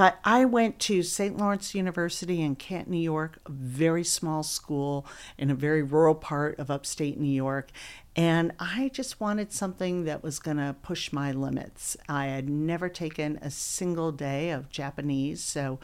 But 0.00 0.18
I 0.24 0.46
went 0.46 0.78
to 0.78 1.02
St. 1.02 1.36
Lawrence 1.36 1.74
University 1.74 2.40
in 2.40 2.56
Canton, 2.56 2.92
New 2.92 2.98
York, 3.02 3.38
a 3.44 3.50
very 3.50 4.02
small 4.02 4.42
school 4.42 5.04
in 5.36 5.50
a 5.50 5.54
very 5.54 5.82
rural 5.82 6.14
part 6.14 6.58
of 6.58 6.70
upstate 6.70 7.20
New 7.20 7.30
York. 7.30 7.70
And 8.16 8.52
I 8.58 8.90
just 8.92 9.20
wanted 9.20 9.52
something 9.52 10.04
that 10.04 10.22
was 10.22 10.40
going 10.40 10.56
to 10.56 10.74
push 10.82 11.12
my 11.12 11.30
limits. 11.30 11.96
I 12.08 12.26
had 12.26 12.48
never 12.48 12.88
taken 12.88 13.38
a 13.40 13.50
single 13.50 14.10
day 14.10 14.50
of 14.50 14.68
Japanese. 14.68 15.44
So 15.44 15.78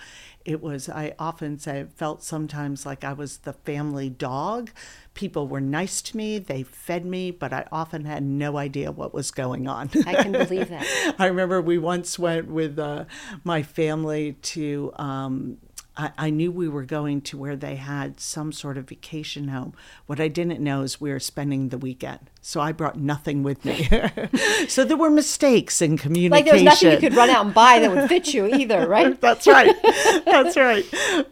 it 0.44 0.60
was, 0.60 0.88
I 0.88 1.14
often 1.18 1.58
say, 1.58 1.80
it 1.80 1.92
felt 1.92 2.24
sometimes 2.24 2.84
like 2.84 3.04
I 3.04 3.12
was 3.12 3.38
the 3.38 3.52
family 3.52 4.10
dog. 4.10 4.70
People 5.14 5.46
were 5.46 5.60
nice 5.60 6.02
to 6.02 6.16
me, 6.16 6.38
they 6.38 6.62
fed 6.62 7.06
me, 7.06 7.30
but 7.30 7.52
I 7.52 7.66
often 7.72 8.04
had 8.04 8.22
no 8.22 8.58
idea 8.58 8.92
what 8.92 9.14
was 9.14 9.30
going 9.30 9.66
on. 9.66 9.88
I 10.06 10.22
can 10.22 10.32
believe 10.32 10.68
that. 10.68 11.14
I 11.18 11.26
remember 11.26 11.62
we 11.62 11.78
once 11.78 12.18
went 12.18 12.48
with 12.48 12.78
uh, 12.78 13.06
my 13.44 13.62
family 14.06 14.32
to. 14.32 14.92
Um, 14.96 15.58
I, 15.96 16.12
I 16.18 16.30
knew 16.30 16.52
we 16.52 16.68
were 16.68 16.84
going 16.84 17.22
to 17.22 17.38
where 17.38 17.56
they 17.56 17.76
had 17.76 18.20
some 18.20 18.52
sort 18.52 18.76
of 18.76 18.88
vacation 18.88 19.48
home. 19.48 19.72
What 20.06 20.20
I 20.20 20.28
didn't 20.28 20.60
know 20.60 20.82
is 20.82 21.00
we 21.00 21.10
were 21.10 21.20
spending 21.20 21.70
the 21.70 21.78
weekend, 21.78 22.30
so 22.46 22.60
I 22.60 22.70
brought 22.70 22.96
nothing 22.96 23.42
with 23.42 23.64
me. 23.64 23.88
so 24.68 24.84
there 24.84 24.96
were 24.96 25.10
mistakes 25.10 25.82
in 25.82 25.98
communication. 25.98 26.30
Like 26.30 26.44
there 26.44 26.54
was 26.54 26.62
nothing 26.62 26.92
you 26.92 26.98
could 26.98 27.14
run 27.16 27.28
out 27.28 27.44
and 27.44 27.52
buy 27.52 27.80
that 27.80 27.90
would 27.90 28.08
fit 28.08 28.32
you 28.32 28.46
either, 28.46 28.86
right? 28.86 29.20
That's 29.26 29.48
right. 29.48 29.74
That's 30.24 30.56
right. 30.56 30.84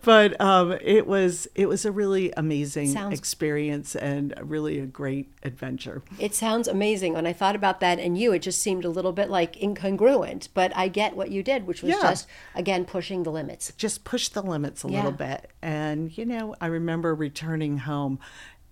But 0.03 0.41
um, 0.41 0.73
it 0.81 1.07
was 1.07 1.47
it 1.55 1.67
was 1.69 1.85
a 1.85 1.93
really 1.93 2.33
amazing 2.37 2.89
Sounds- 2.89 3.17
experience 3.17 3.95
and 3.95 4.35
really 4.43 4.81
a 4.81 4.87
great 4.87 5.33
adventure. 5.45 6.03
It 6.19 6.35
sounds 6.35 6.67
amazing. 6.67 7.13
When 7.13 7.29
I 7.29 7.33
thought 7.33 7.55
about 7.55 7.79
that 7.79 8.01
and 8.01 8.19
you, 8.19 8.33
it 8.33 8.41
just 8.41 8.61
seemed 8.61 8.85
a 8.85 8.91
little 8.91 9.13
bit 9.13 9.31
like 9.31 9.55
incongruent. 9.61 10.49
But 10.53 10.77
I 10.77 10.89
get 10.89 11.15
what 11.15 11.31
you 11.31 11.45
did, 11.45 11.65
which 11.69 11.81
was 11.81 11.91
Yeah. 11.93 12.01
just 12.11 12.27
again 12.57 12.85
pushing 12.85 13.23
the 13.23 13.31
limits. 13.31 13.73
just 13.77 14.03
push 14.03 14.29
the 14.31 14.43
limits 14.43 14.83
a 14.83 14.89
Yeah. 14.89 14.97
little 14.97 15.13
bit. 15.13 15.53
And, 15.63 16.19
you 16.19 16.27
know, 16.27 16.57
I 16.61 16.67
remember 16.67 17.15
returning 17.15 17.79
home 17.79 18.19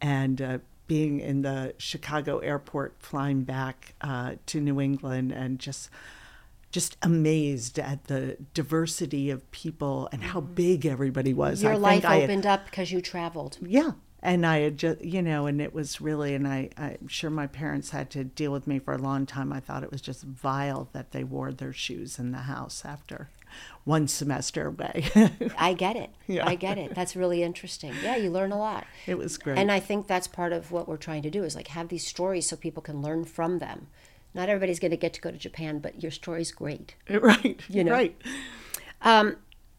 and 0.01 0.43
uh, 0.43 0.59
being 0.87 1.21
in 1.21 1.43
the 1.43 1.75
Chicago 1.79 2.39
airport, 2.39 2.97
flying 2.99 3.43
back 3.45 3.95
uh, 4.01 4.35
to 4.47 4.61
New 4.61 4.81
England, 4.81 5.33
and 5.33 5.59
just 5.59 5.89
just 6.71 6.97
amazed 7.03 7.79
at 7.79 8.05
the 8.07 8.37
diversity 8.55 9.29
of 9.29 9.49
people 9.51 10.09
and 10.11 10.23
how 10.23 10.41
big 10.41 10.87
everybody 10.87 11.35
was. 11.35 11.59
Mm-hmm. 11.59 11.67
Your 11.67 11.75
I 11.75 11.77
life 11.77 12.03
think 12.03 12.05
I 12.07 12.15
had- 12.17 12.25
opened 12.31 12.47
up 12.47 12.65
because 12.65 12.91
you 12.91 13.01
traveled. 13.03 13.59
yeah. 13.61 13.93
And 14.25 14.47
I 14.47 14.59
had 14.61 14.79
just, 14.79 15.03
you 15.03 15.21
know, 15.21 15.47
and 15.47 15.61
it 15.61 15.75
was 15.75 16.01
really, 16.01 16.33
and 16.37 16.47
I, 16.47 16.71
I'm 16.79 17.09
sure 17.09 17.29
my 17.29 17.49
parents 17.49 17.91
had 17.91 18.09
to 18.11 18.23
deal 18.23 18.53
with 18.53 18.69
me 18.69 18.79
for 18.79 18.95
a 18.95 18.99
long 18.99 19.27
time. 19.27 19.53
I 19.53 19.59
thought 19.59 19.83
it 19.83 19.91
was 19.91 20.01
just 20.01 20.23
vile 20.23 20.89
that 20.93 21.11
they 21.11 21.25
wore 21.25 21.53
their 21.53 21.73
shoes 21.73 22.21
in 22.21 22.31
the 22.31 22.39
house 22.39 22.85
after 22.85 23.31
one 23.85 24.07
semester 24.09 24.69
away. 24.69 25.05
I 25.59 25.73
get 25.75 25.97
it. 25.97 26.11
Yeah. 26.29 26.47
I 26.47 26.55
get 26.55 26.79
it. 26.79 26.95
That's 26.95 27.15
really 27.17 27.43
interesting. 27.43 27.93
Yeah, 28.03 28.17
you 28.17 28.31
learn 28.31 28.53
a 28.53 28.59
lot. 28.59 28.87
it 29.07 29.19
was 29.19 29.37
great. 29.37 29.59
And 29.59 29.71
I 29.71 29.81
think 29.81 30.07
that's 30.07 30.27
part 30.29 30.53
of 30.53 30.71
what 30.73 30.89
we're 30.89 30.97
trying 30.97 31.23
to 31.23 31.31
do 31.31 31.45
is 31.45 31.55
like 31.55 31.69
have 31.69 31.89
these 31.89 32.07
stories 32.07 32.49
so 32.49 32.57
people 32.57 32.83
can 32.83 33.03
learn 33.03 33.25
from 33.25 33.59
them. 33.59 33.89
Not 34.35 34.49
everybody's 34.49 34.79
going 34.81 34.93
to 34.93 34.97
get 34.97 35.13
to 35.15 35.21
go 35.21 35.31
to 35.31 35.37
Japan, 35.37 35.79
but 35.81 36.03
your 36.03 36.11
story's 36.13 36.53
great. 36.53 36.95
right. 37.11 37.61
You 37.69 37.85
know. 37.85 37.93
Right. 37.93 38.17
Um, 39.03 39.37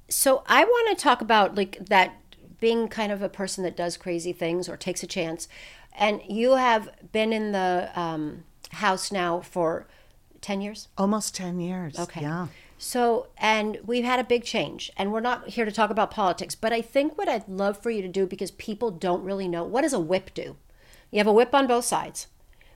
So 0.10 0.44
I 0.48 0.63
want 0.63 0.96
to 0.98 1.01
talk 1.03 1.22
about 1.22 1.56
like 1.56 1.77
that 1.88 2.13
being 2.60 2.88
kind 2.88 3.12
of 3.12 3.22
a 3.22 3.30
person 3.30 3.63
that 3.63 3.75
does 3.75 3.98
crazy 3.98 4.32
things 4.34 4.70
or 4.70 4.77
takes 4.77 5.01
a 5.01 5.08
chance. 5.08 5.48
And 5.98 6.22
you 6.27 6.51
have 6.56 6.89
been 7.12 7.34
in 7.34 7.51
the 7.51 7.89
um, 7.96 8.44
house 8.72 9.12
now 9.12 9.42
for 9.42 9.88
10 10.42 10.62
years? 10.62 10.88
Almost 10.98 11.36
10 11.36 11.60
years. 11.60 11.98
Okay. 11.98 12.22
Yeah. 12.22 12.48
So, 12.84 13.28
and 13.38 13.80
we've 13.86 14.04
had 14.04 14.20
a 14.20 14.25
big 14.25 14.44
change, 14.44 14.92
and 14.98 15.13
we're 15.13 15.22
not 15.22 15.48
here 15.52 15.63
to 15.63 15.72
talk 15.72 15.90
about 15.90 16.12
politics, 16.12 16.54
but 16.54 16.74
I 16.74 16.82
think 16.82 17.18
what 17.18 17.30
I'd 17.30 17.48
love 17.48 17.82
for 17.82 17.90
you 17.90 18.02
to 18.02 18.10
do, 18.10 18.28
because 18.28 18.52
people 18.52 18.92
don't 18.92 19.24
really 19.24 19.48
know, 19.48 19.63
what 19.63 19.84
does 19.84 19.94
a 19.94 20.02
whip 20.02 20.34
do? 20.34 20.58
You 21.10 21.20
have 21.20 21.28
a 21.28 21.32
whip 21.32 21.56
on 21.56 21.66
both 21.66 21.86
sides, 21.86 22.28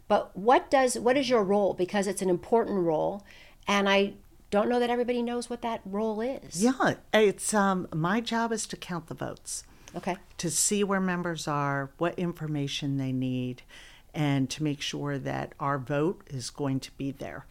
but 0.08 0.36
what 0.36 0.72
does, 0.72 0.98
what 0.98 1.18
is 1.18 1.30
your 1.30 1.44
role? 1.44 1.74
Because 1.74 2.08
it's 2.08 2.22
an 2.22 2.30
important 2.30 2.80
role, 2.80 3.26
and 3.68 3.90
I 3.90 4.14
don't 4.50 4.70
know 4.70 4.80
that 4.80 4.90
everybody 4.90 5.22
knows 5.22 5.50
what 5.50 5.62
that 5.62 5.82
role 5.84 6.22
is. 6.22 6.64
Yeah. 6.64 6.94
It's, 7.14 7.54
um, 7.54 7.90
my 7.94 8.22
job 8.22 8.54
is 8.54 8.66
to 8.68 8.78
count 8.78 9.08
the 9.08 9.14
votes. 9.14 9.66
Okay. 9.96 10.18
to 10.38 10.50
see 10.50 10.84
where 10.84 11.00
members 11.02 11.48
are, 11.48 11.90
what 11.98 12.18
information 12.18 12.98
they 12.98 13.12
need, 13.12 13.62
and 14.14 14.50
to 14.52 14.64
make 14.64 14.80
sure 14.80 15.18
that 15.18 15.54
our 15.60 15.78
vote 15.78 16.22
is 16.28 16.50
going 16.50 16.80
to 16.82 16.92
be 16.98 17.12
there. 17.12 17.46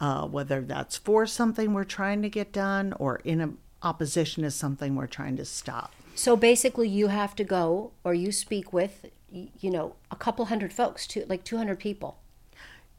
Uh, 0.00 0.26
whether 0.26 0.60
that's 0.60 0.96
for 0.96 1.26
something 1.26 1.74
we're 1.74 1.82
trying 1.82 2.22
to 2.22 2.28
get 2.28 2.52
done 2.52 2.92
or 3.00 3.20
in 3.24 3.40
a, 3.40 3.50
opposition 3.82 4.42
to 4.44 4.50
something 4.50 4.94
we're 4.94 5.06
trying 5.06 5.36
to 5.36 5.44
stop. 5.44 5.92
So 6.14 6.36
basically, 6.36 6.88
you 6.88 7.08
have 7.08 7.34
to 7.36 7.44
go 7.44 7.92
or 8.04 8.14
you 8.14 8.32
speak 8.32 8.72
with, 8.72 9.06
you 9.30 9.70
know, 9.70 9.94
a 10.10 10.16
couple 10.16 10.44
hundred 10.46 10.72
folks, 10.72 11.06
to 11.08 11.24
like 11.28 11.44
200 11.44 11.78
people. 11.78 12.18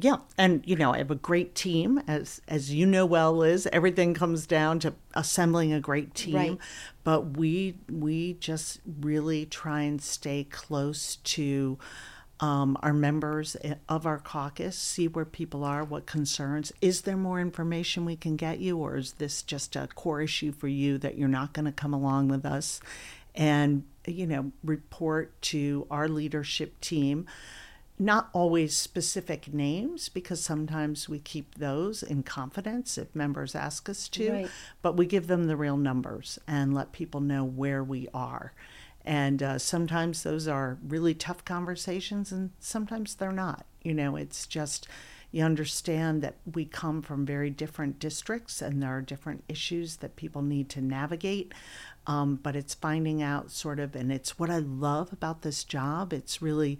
Yeah, 0.01 0.17
and 0.37 0.63
you 0.65 0.77
know 0.77 0.93
I 0.93 0.99
have 0.99 1.11
a 1.11 1.15
great 1.15 1.55
team, 1.55 2.01
as 2.07 2.41
as 2.47 2.73
you 2.73 2.85
know 2.85 3.05
well, 3.05 3.33
Liz. 3.35 3.67
Everything 3.73 4.13
comes 4.13 4.47
down 4.47 4.79
to 4.79 4.93
assembling 5.13 5.73
a 5.73 5.81
great 5.81 6.13
team, 6.13 6.35
Right. 6.35 6.57
but 7.03 7.37
we 7.37 7.75
we 7.91 8.35
just 8.35 8.79
really 9.01 9.45
try 9.45 9.81
and 9.81 10.01
stay 10.01 10.45
close 10.49 11.17
to 11.17 11.77
um, 12.39 12.77
our 12.81 12.93
members 12.93 13.57
of 13.87 14.05
our 14.05 14.17
caucus, 14.19 14.77
see 14.77 15.07
where 15.07 15.25
people 15.25 15.63
are, 15.63 15.83
what 15.83 16.05
concerns. 16.05 16.71
Is 16.81 17.01
there 17.01 17.17
more 17.17 17.39
information 17.41 18.05
we 18.05 18.15
can 18.15 18.35
get 18.37 18.59
you, 18.59 18.77
or 18.77 18.97
is 18.97 19.13
this 19.13 19.41
just 19.43 19.75
a 19.75 19.87
core 19.87 20.21
issue 20.21 20.51
for 20.51 20.67
you 20.67 20.97
that 20.99 21.17
you're 21.17 21.27
not 21.27 21.53
going 21.53 21.65
to 21.65 21.71
come 21.71 21.93
along 21.93 22.29
with 22.29 22.45
us? 22.45 22.79
And 23.35 23.83
you 24.07 24.25
know, 24.25 24.51
report 24.63 25.39
to 25.43 25.85
our 25.91 26.07
leadership 26.07 26.79
team 26.81 27.27
not 28.01 28.29
always 28.31 28.75
specific 28.77 29.53
names 29.53 30.07
because 30.07 30.39
sometimes 30.41 31.09
we 31.09 31.19
keep 31.19 31.55
those 31.55 32.01
in 32.01 32.23
confidence 32.23 32.97
if 32.97 33.13
members 33.13 33.53
ask 33.53 33.89
us 33.89 34.07
to, 34.07 34.31
Right. 34.31 34.49
but 34.81 34.95
we 34.95 35.05
give 35.05 35.27
them 35.27 35.47
the 35.47 35.57
real 35.57 35.75
numbers 35.75 36.39
and 36.47 36.73
let 36.73 36.93
people 36.93 37.19
know 37.19 37.43
where 37.43 37.83
we 37.83 38.07
are. 38.13 38.53
And 39.05 39.41
uh, 39.41 39.57
sometimes 39.59 40.23
those 40.23 40.47
are 40.47 40.77
really 40.87 41.13
tough 41.13 41.43
conversations, 41.45 42.31
and 42.31 42.51
sometimes 42.59 43.15
they're 43.15 43.31
not. 43.31 43.65
You 43.81 43.93
know, 43.93 44.15
it's 44.15 44.45
just 44.45 44.87
you 45.31 45.43
understand 45.43 46.21
that 46.23 46.35
we 46.53 46.65
come 46.65 47.01
from 47.01 47.25
very 47.25 47.49
different 47.51 47.99
districts 47.99 48.63
and 48.63 48.81
there 48.81 48.89
are 48.97 49.01
different 49.01 49.43
issues 49.47 49.97
that 49.97 50.15
people 50.15 50.41
need 50.41 50.67
to 50.69 50.81
navigate. 50.81 51.53
Um, 52.07 52.39
but 52.41 52.55
it's 52.55 52.73
finding 52.73 53.21
out 53.21 53.51
sort 53.51 53.79
of, 53.79 53.95
and 53.95 54.11
it's 54.11 54.39
what 54.39 54.49
I 54.49 54.57
love 54.57 55.13
about 55.13 55.43
this 55.43 55.63
job. 55.63 56.13
It's 56.13 56.41
really 56.41 56.79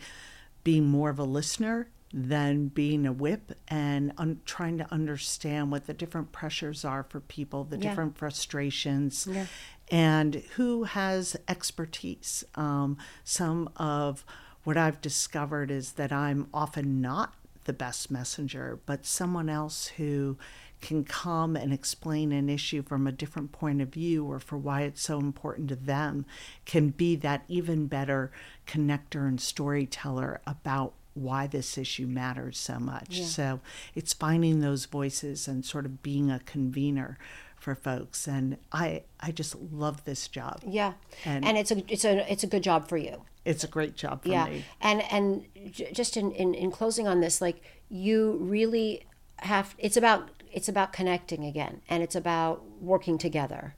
being 0.64 0.86
more 0.86 1.12
of 1.12 1.20
a 1.20 1.24
listener 1.24 1.90
than 2.12 2.70
being 2.70 3.06
a 3.06 3.12
whip 3.12 3.52
and 3.68 4.12
un- 4.18 4.42
trying 4.46 4.80
to 4.80 4.92
understand 4.92 5.72
what 5.72 5.86
the 5.86 5.94
different 5.94 6.32
pressures 6.32 6.84
are 6.84 7.04
for 7.04 7.20
people, 7.20 7.64
the 7.66 7.78
Yeah. 7.78 7.90
different 7.90 8.18
frustrations, 8.18 9.28
Yeah. 9.30 9.46
And 9.92 10.36
who 10.56 10.84
has 10.84 11.36
expertise. 11.48 12.44
Um, 12.56 12.98
some 13.24 13.70
of 13.76 14.24
what 14.64 14.78
I've 14.78 15.02
discovered 15.02 15.72
is 15.72 15.94
that 15.94 16.12
I'm 16.12 16.48
often 16.54 17.02
not 17.02 17.34
the 17.66 17.74
best 17.74 18.10
messenger, 18.12 18.80
but 18.86 19.06
someone 19.06 19.50
else 19.50 19.88
who 19.98 20.38
can 20.82 21.04
come 21.04 21.56
and 21.56 21.74
explain 21.74 22.32
an 22.32 22.50
issue 22.50 22.82
from 22.82 23.06
a 23.06 23.12
different 23.12 23.52
point 23.52 23.82
of 23.82 23.90
view 23.90 24.26
or 24.26 24.40
for 24.40 24.58
why 24.58 24.82
it's 24.84 25.02
so 25.02 25.20
important 25.20 25.68
to 25.70 25.76
them 25.76 26.26
can 26.66 26.90
be 26.90 27.16
that 27.18 27.44
even 27.48 27.88
better 27.88 28.32
connector 28.66 29.28
and 29.28 29.42
storyteller 29.42 30.40
about 30.48 30.94
why 31.16 31.48
this 31.48 31.78
issue 31.78 32.08
matters 32.08 32.58
so 32.58 32.80
much. 32.80 33.22
So 33.24 33.60
it's 33.94 34.14
finding 34.14 34.62
those 34.62 34.86
voices 34.86 35.48
and 35.48 35.66
sort 35.66 35.86
of 35.86 36.02
being 36.02 36.32
a 36.32 36.40
convener 36.40 37.18
for 37.60 37.76
folks 37.76 38.28
and 38.28 38.58
I 38.72 39.04
I 39.20 39.32
just 39.32 39.56
love 39.56 40.06
this 40.06 40.28
job. 40.28 40.62
Yeah. 40.68 40.94
And- 41.26 41.46
And, 41.46 41.58
it's 41.58 41.72
a 41.72 41.84
it's 41.92 42.06
a 42.06 42.32
it's 42.32 42.44
a 42.44 42.48
good 42.48 42.64
job 42.64 42.88
for 42.88 42.98
you. 42.98 43.24
It's 43.46 43.64
a 43.64 43.68
great 43.68 43.96
job 43.96 44.24
for 44.24 44.30
yeah. 44.30 44.46
me. 44.46 44.66
And 44.82 45.02
and 45.12 45.46
j- 45.72 45.92
just 45.94 46.18
in, 46.18 46.32
in 46.32 46.54
in 46.54 46.72
closing 46.72 47.08
on 47.08 47.22
this, 47.22 47.42
like 47.42 47.62
you 47.90 48.34
really 48.42 49.06
have 49.38 49.74
it's 49.78 49.98
about 49.98 50.30
it's 50.52 50.68
about 50.70 50.92
connecting 50.94 51.46
again 51.46 51.82
and 51.90 52.04
it's 52.04 52.16
about 52.16 52.64
working 52.82 53.18
together. 53.18 53.76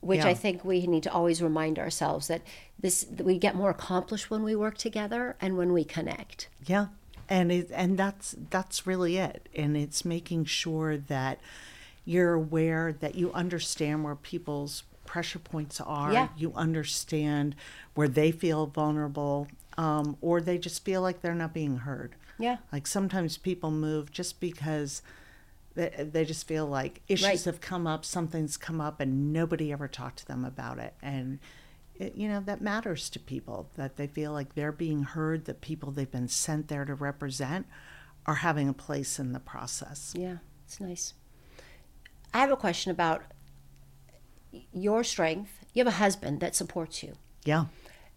Which 0.00 0.20
Yeah. 0.20 0.28
I 0.28 0.34
think 0.34 0.64
we 0.64 0.86
need 0.86 1.02
to 1.04 1.12
always 1.12 1.42
remind 1.42 1.78
ourselves 1.78 2.28
that 2.28 2.42
this 2.78 3.06
we 3.18 3.38
get 3.38 3.54
more 3.54 3.70
accomplished 3.70 4.30
when 4.30 4.42
we 4.42 4.54
work 4.54 4.76
together 4.78 5.36
and 5.40 5.56
when 5.56 5.72
we 5.72 5.84
connect. 5.84 6.48
Yeah. 6.66 6.86
And 7.28 7.50
it 7.50 7.70
and 7.72 7.98
that's 7.98 8.36
that's 8.50 8.86
really 8.86 9.16
it. 9.16 9.48
And 9.54 9.76
it's 9.76 10.04
making 10.04 10.44
sure 10.46 10.96
that 10.96 11.40
you're 12.06 12.32
aware 12.32 12.94
that 13.00 13.14
you 13.16 13.30
understand 13.32 14.02
where 14.04 14.14
people's 14.14 14.84
pressure 15.04 15.38
points 15.38 15.80
are. 15.80 16.12
Yeah. 16.12 16.28
You 16.36 16.52
understand 16.54 17.54
where 17.94 18.08
they 18.08 18.30
feel 18.32 18.66
vulnerable, 18.66 19.48
um, 19.76 20.16
or 20.22 20.40
they 20.40 20.56
just 20.56 20.84
feel 20.84 21.02
like 21.02 21.20
they're 21.20 21.34
not 21.34 21.52
being 21.52 21.78
heard. 21.78 22.14
Yeah. 22.38 22.56
Like 22.72 22.86
sometimes 22.86 23.36
people 23.36 23.70
move 23.70 24.10
just 24.10 24.40
because 24.40 25.02
they, 25.74 25.88
they 26.10 26.24
just 26.24 26.46
feel 26.48 26.66
like 26.66 27.02
issues 27.08 27.26
Right. 27.26 27.44
have 27.44 27.60
come 27.60 27.86
up, 27.86 28.04
something's 28.04 28.56
come 28.56 28.80
up, 28.80 29.00
and 29.00 29.32
nobody 29.32 29.72
ever 29.72 29.88
talked 29.88 30.18
to 30.20 30.26
them 30.26 30.44
about 30.44 30.78
it. 30.78 30.94
And, 31.02 31.38
it, 31.98 32.14
you 32.14 32.28
know, 32.28 32.40
that 32.40 32.60
matters 32.60 33.08
to 33.10 33.18
people 33.18 33.68
that 33.76 33.96
they 33.96 34.06
feel 34.06 34.32
like 34.32 34.54
they're 34.54 34.72
being 34.72 35.02
heard, 35.02 35.44
that 35.46 35.60
people 35.60 35.90
they've 35.90 36.10
been 36.10 36.28
sent 36.28 36.68
there 36.68 36.84
to 36.84 36.94
represent 36.94 37.66
are 38.26 38.36
having 38.36 38.68
a 38.68 38.72
place 38.74 39.18
in 39.18 39.32
the 39.32 39.40
process. 39.40 40.14
Yeah, 40.16 40.36
it's 40.64 40.80
nice. 40.80 41.14
I 42.32 42.38
have 42.38 42.50
a 42.50 42.56
question 42.56 42.90
about 42.90 43.22
your 44.72 45.04
strength. 45.04 45.64
You 45.72 45.80
have 45.80 45.92
a 45.92 45.98
husband 45.98 46.40
that 46.40 46.54
supports 46.54 47.02
you. 47.02 47.14
Yeah. 47.44 47.66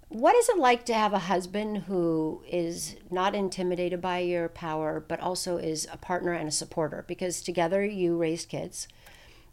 What 0.10 0.36
is 0.36 0.50
it 0.50 0.58
like 0.58 0.86
to 0.86 0.94
have 0.94 1.14
a 1.14 1.20
husband 1.20 1.84
who 1.84 2.44
is 2.50 2.96
not 3.12 3.36
intimidated 3.36 4.02
by 4.02 4.20
your 4.20 4.50
power, 4.50 5.00
but 5.00 5.20
also 5.20 5.58
is 5.58 5.88
a 5.92 5.98
partner 5.98 6.34
and 6.34 6.48
a 6.48 6.52
supporter? 6.52 7.06
Because 7.08 7.42
together 7.42 7.86
you 7.86 8.18
raised 8.18 8.50
kids. 8.50 8.88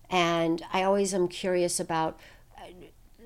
And 0.08 0.62
I 0.72 0.82
always 0.82 1.12
am 1.12 1.28
curious 1.28 1.78
about 1.78 2.18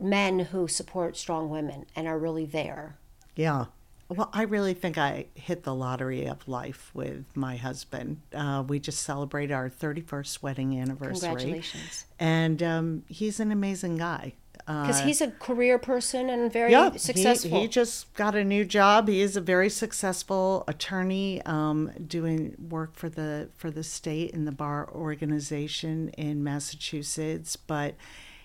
men 0.01 0.41
who 0.41 0.67
support 0.67 1.17
strong 1.17 1.51
women 1.51 1.87
and 1.95 2.09
are 2.09 2.19
really 2.19 2.47
there. 2.47 2.97
Yeah. 3.37 3.67
Well, 4.11 4.29
I 4.33 4.43
really 4.43 4.75
think 4.75 4.99
I 4.99 5.27
hit 5.35 5.63
the 5.63 5.75
lottery 5.75 6.27
of 6.27 6.49
life 6.49 6.91
with 6.93 7.25
my 7.37 7.57
husband. 7.57 8.21
Uh, 8.35 8.65
we 8.67 8.81
just 8.81 9.03
celebrated 9.05 9.55
our 9.55 9.71
31st 9.71 10.43
wedding 10.43 10.79
anniversary. 10.81 11.29
Congratulations. 11.29 12.07
And 12.19 12.61
um, 12.61 13.05
he's 13.07 13.39
an 13.39 13.53
amazing 13.53 13.99
guy. 13.99 14.35
Uh, 14.67 14.83
Because 14.83 15.01
he's 15.03 15.21
a 15.21 15.31
career 15.31 15.79
person 15.79 16.29
and 16.29 16.53
very 16.53 16.73
yeah, 16.73 16.91
he- 16.91 16.99
successful. 16.99 17.61
He, 17.61 17.69
just 17.69 18.13
got 18.15 18.35
a 18.35 18.45
new 18.45 18.65
job. 18.65 19.07
He 19.09 19.21
is 19.21 19.37
a 19.37 19.41
very 19.41 19.71
successful 19.71 20.65
attorney, 20.67 21.41
um, 21.47 21.93
doing 22.07 22.57
work 22.69 22.95
for 22.95 23.09
the 23.09 23.49
for 23.57 23.71
the 23.71 23.83
state 23.85 24.35
and 24.35 24.47
the 24.47 24.53
bar 24.53 24.89
organization 24.93 26.09
in 26.11 26.43
Massachusetts. 26.45 27.57
But 27.57 27.95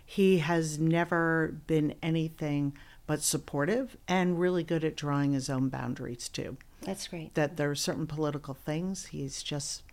he 0.06 0.38
has 0.38 0.78
never 0.80 1.56
been 1.65 1.95
anything 2.04 2.78
but 3.08 3.22
supportive 3.22 3.98
and 4.08 4.39
really 4.39 4.63
good 4.63 4.84
at 4.84 4.96
drawing 4.96 5.34
his 5.34 5.50
own 5.50 5.70
boundaries 5.70 6.28
too. 6.30 6.58
That's 6.82 7.08
great. 7.08 7.34
That 7.36 7.58
there 7.58 7.70
are 7.72 7.76
certain 7.76 8.08
political 8.08 8.54
things 8.54 9.08
he's 9.08 9.41
just 9.44 9.84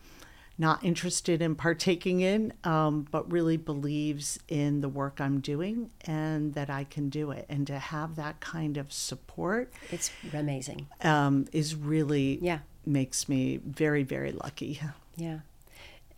not 0.59 0.85
interested 0.85 1.41
in 1.41 1.55
partaking 1.55 2.21
in, 2.21 2.53
um, 2.63 3.07
but 3.11 3.31
really 3.33 3.57
believes 3.57 4.39
in 4.49 4.83
the 4.83 4.89
work 4.89 5.19
I'm 5.21 5.41
doing 5.41 5.91
and 6.05 6.53
that 6.55 6.69
I 6.69 6.85
can 6.85 7.09
do 7.09 7.31
it. 7.31 7.47
And 7.49 7.67
to 7.69 7.79
have 7.79 8.17
that 8.17 8.41
kind 8.41 8.77
of 8.77 8.93
support 8.93 9.73
It's 9.91 10.11
amazing. 10.35 10.87
um, 11.01 11.47
is 11.53 11.75
really 11.75 12.39
Yeah. 12.43 12.59
makes 12.85 13.29
me 13.29 13.59
very, 13.65 14.03
very 14.03 14.33
lucky. 14.33 14.81
Yeah. 15.17 15.41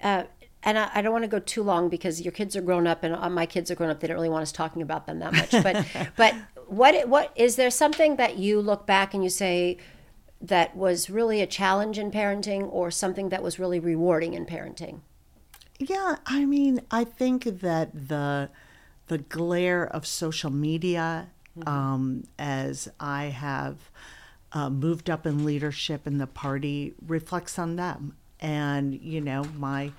Uh, 0.02 0.24
and 0.62 0.78
I, 0.78 0.88
I 0.94 1.02
don't 1.02 1.12
want 1.12 1.24
to 1.24 1.28
go 1.28 1.40
too 1.40 1.62
long 1.62 1.88
because 1.88 2.20
your 2.22 2.30
kids 2.32 2.54
are 2.56 2.60
grown 2.62 2.86
up 2.86 3.02
and 3.02 3.14
uh, 3.14 3.28
my 3.28 3.44
kids 3.44 3.70
are 3.70 3.74
grown 3.74 3.90
up. 3.90 4.00
They 4.00 4.06
don't 4.06 4.14
really 4.16 4.28
want 4.28 4.42
us 4.42 4.52
talking 4.52 4.82
about 4.82 5.06
them 5.06 5.18
that 5.18 5.32
much. 5.32 5.50
But 5.50 5.84
but 6.16 6.34
what 6.76 7.08
what 7.08 7.32
is 7.36 7.56
there 7.56 7.70
something 7.70 8.16
that 8.16 8.36
you 8.38 8.60
look 8.60 8.86
back 8.86 9.14
and 9.14 9.22
you 9.22 9.30
say 9.30 9.78
that 10.40 10.76
was 10.76 11.08
really 11.08 11.40
a 11.40 11.46
challenge 11.46 11.98
in 11.98 12.10
parenting 12.10 12.68
or 12.70 12.90
something 12.90 13.30
that 13.30 13.42
was 13.42 13.58
really 13.58 13.80
rewarding 13.80 14.34
in 14.34 14.44
parenting? 14.44 15.00
Yeah, 15.78 16.16
I 16.26 16.44
mean, 16.44 16.82
I 16.90 17.04
think 17.04 17.44
that 17.60 18.08
the 18.08 18.50
the 19.06 19.18
glare 19.18 19.84
of 19.84 20.06
social 20.06 20.50
media 20.50 21.28
um, 21.66 22.24
as 22.38 22.88
I 22.98 23.24
have 23.26 23.90
uh, 24.52 24.70
moved 24.70 25.10
up 25.10 25.26
in 25.26 25.44
leadership 25.44 26.06
in 26.06 26.18
the 26.18 26.26
party 26.26 26.94
reflects 27.06 27.58
on 27.58 27.76
them. 27.76 28.16
And, 28.40 28.94
you 28.94 29.20
know, 29.20 29.44
my 29.56 29.92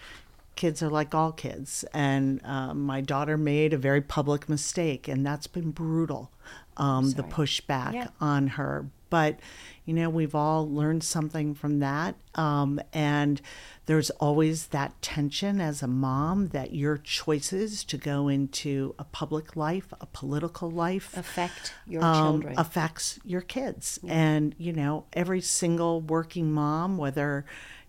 kids 0.55 0.81
are 0.81 0.89
like 0.89 1.13
all 1.13 1.31
kids. 1.31 1.83
And 1.93 2.41
uh, 2.45 2.73
my 2.73 3.01
daughter 3.01 3.37
made 3.37 3.73
a 3.73 3.77
very 3.77 4.01
public 4.01 4.47
mistake, 4.47 5.07
and 5.07 5.25
that's 5.25 5.47
been 5.47 5.71
brutal, 5.71 6.31
um, 6.77 7.11
the 7.11 7.23
pushback 7.23 7.93
Yeah. 7.93 8.07
on 8.19 8.47
her. 8.47 8.87
But, 9.09 9.39
you 9.85 9.93
know, 9.93 10.09
we've 10.09 10.35
all 10.35 10.67
learned 10.69 11.03
something 11.03 11.53
from 11.53 11.79
that. 11.79 12.15
Um, 12.33 12.81
and 12.91 13.39
there's 13.85 14.09
always 14.09 14.67
that 14.67 14.99
tension 15.01 15.61
as 15.61 15.81
a 15.83 15.87
mom 15.87 16.47
that 16.49 16.73
your 16.73 16.97
choices 16.97 17.83
to 17.85 17.97
go 17.97 18.27
into 18.27 18.93
a 18.99 19.03
public 19.05 19.55
life, 19.55 19.93
a 20.01 20.07
political 20.07 20.69
life, 20.69 21.15
Affect 21.15 21.73
your 21.87 22.03
um, 22.03 22.23
children. 22.41 22.55
affects 22.57 23.19
your 23.23 23.41
kids. 23.41 23.99
And, 24.07 24.53
you 24.57 24.73
know, 24.73 25.05
every 25.13 25.39
single 25.41 26.01
working 26.01 26.51
mom, 26.51 26.97
whether, 26.97 27.45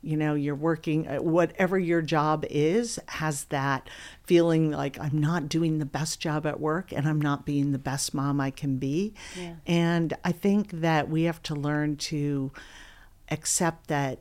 you 0.06 0.16
know, 0.16 0.34
you're 0.34 0.54
working, 0.54 1.08
uh, 1.08 1.16
whatever 1.16 1.78
your 1.78 2.00
job 2.00 2.44
is, 2.48 3.00
has 3.08 3.44
that 3.46 3.90
feeling 4.22 4.70
like 4.70 4.98
I'm 5.00 5.18
not 5.18 5.48
doing 5.48 5.78
the 5.78 5.86
best 5.86 6.20
job 6.20 6.46
at 6.46 6.60
work 6.60 6.92
and 6.92 7.08
I'm 7.08 7.20
not 7.20 7.44
being 7.44 7.72
the 7.72 7.78
best 7.78 8.14
mom 8.14 8.40
I 8.40 8.50
can 8.50 8.76
be. 8.76 9.14
And 9.66 10.14
I 10.24 10.32
think 10.32 10.70
that 10.70 11.08
we 11.08 11.24
have 11.24 11.42
to 11.44 11.54
learn 11.54 11.96
to 11.96 12.52
accept 13.30 13.88
that 13.88 14.20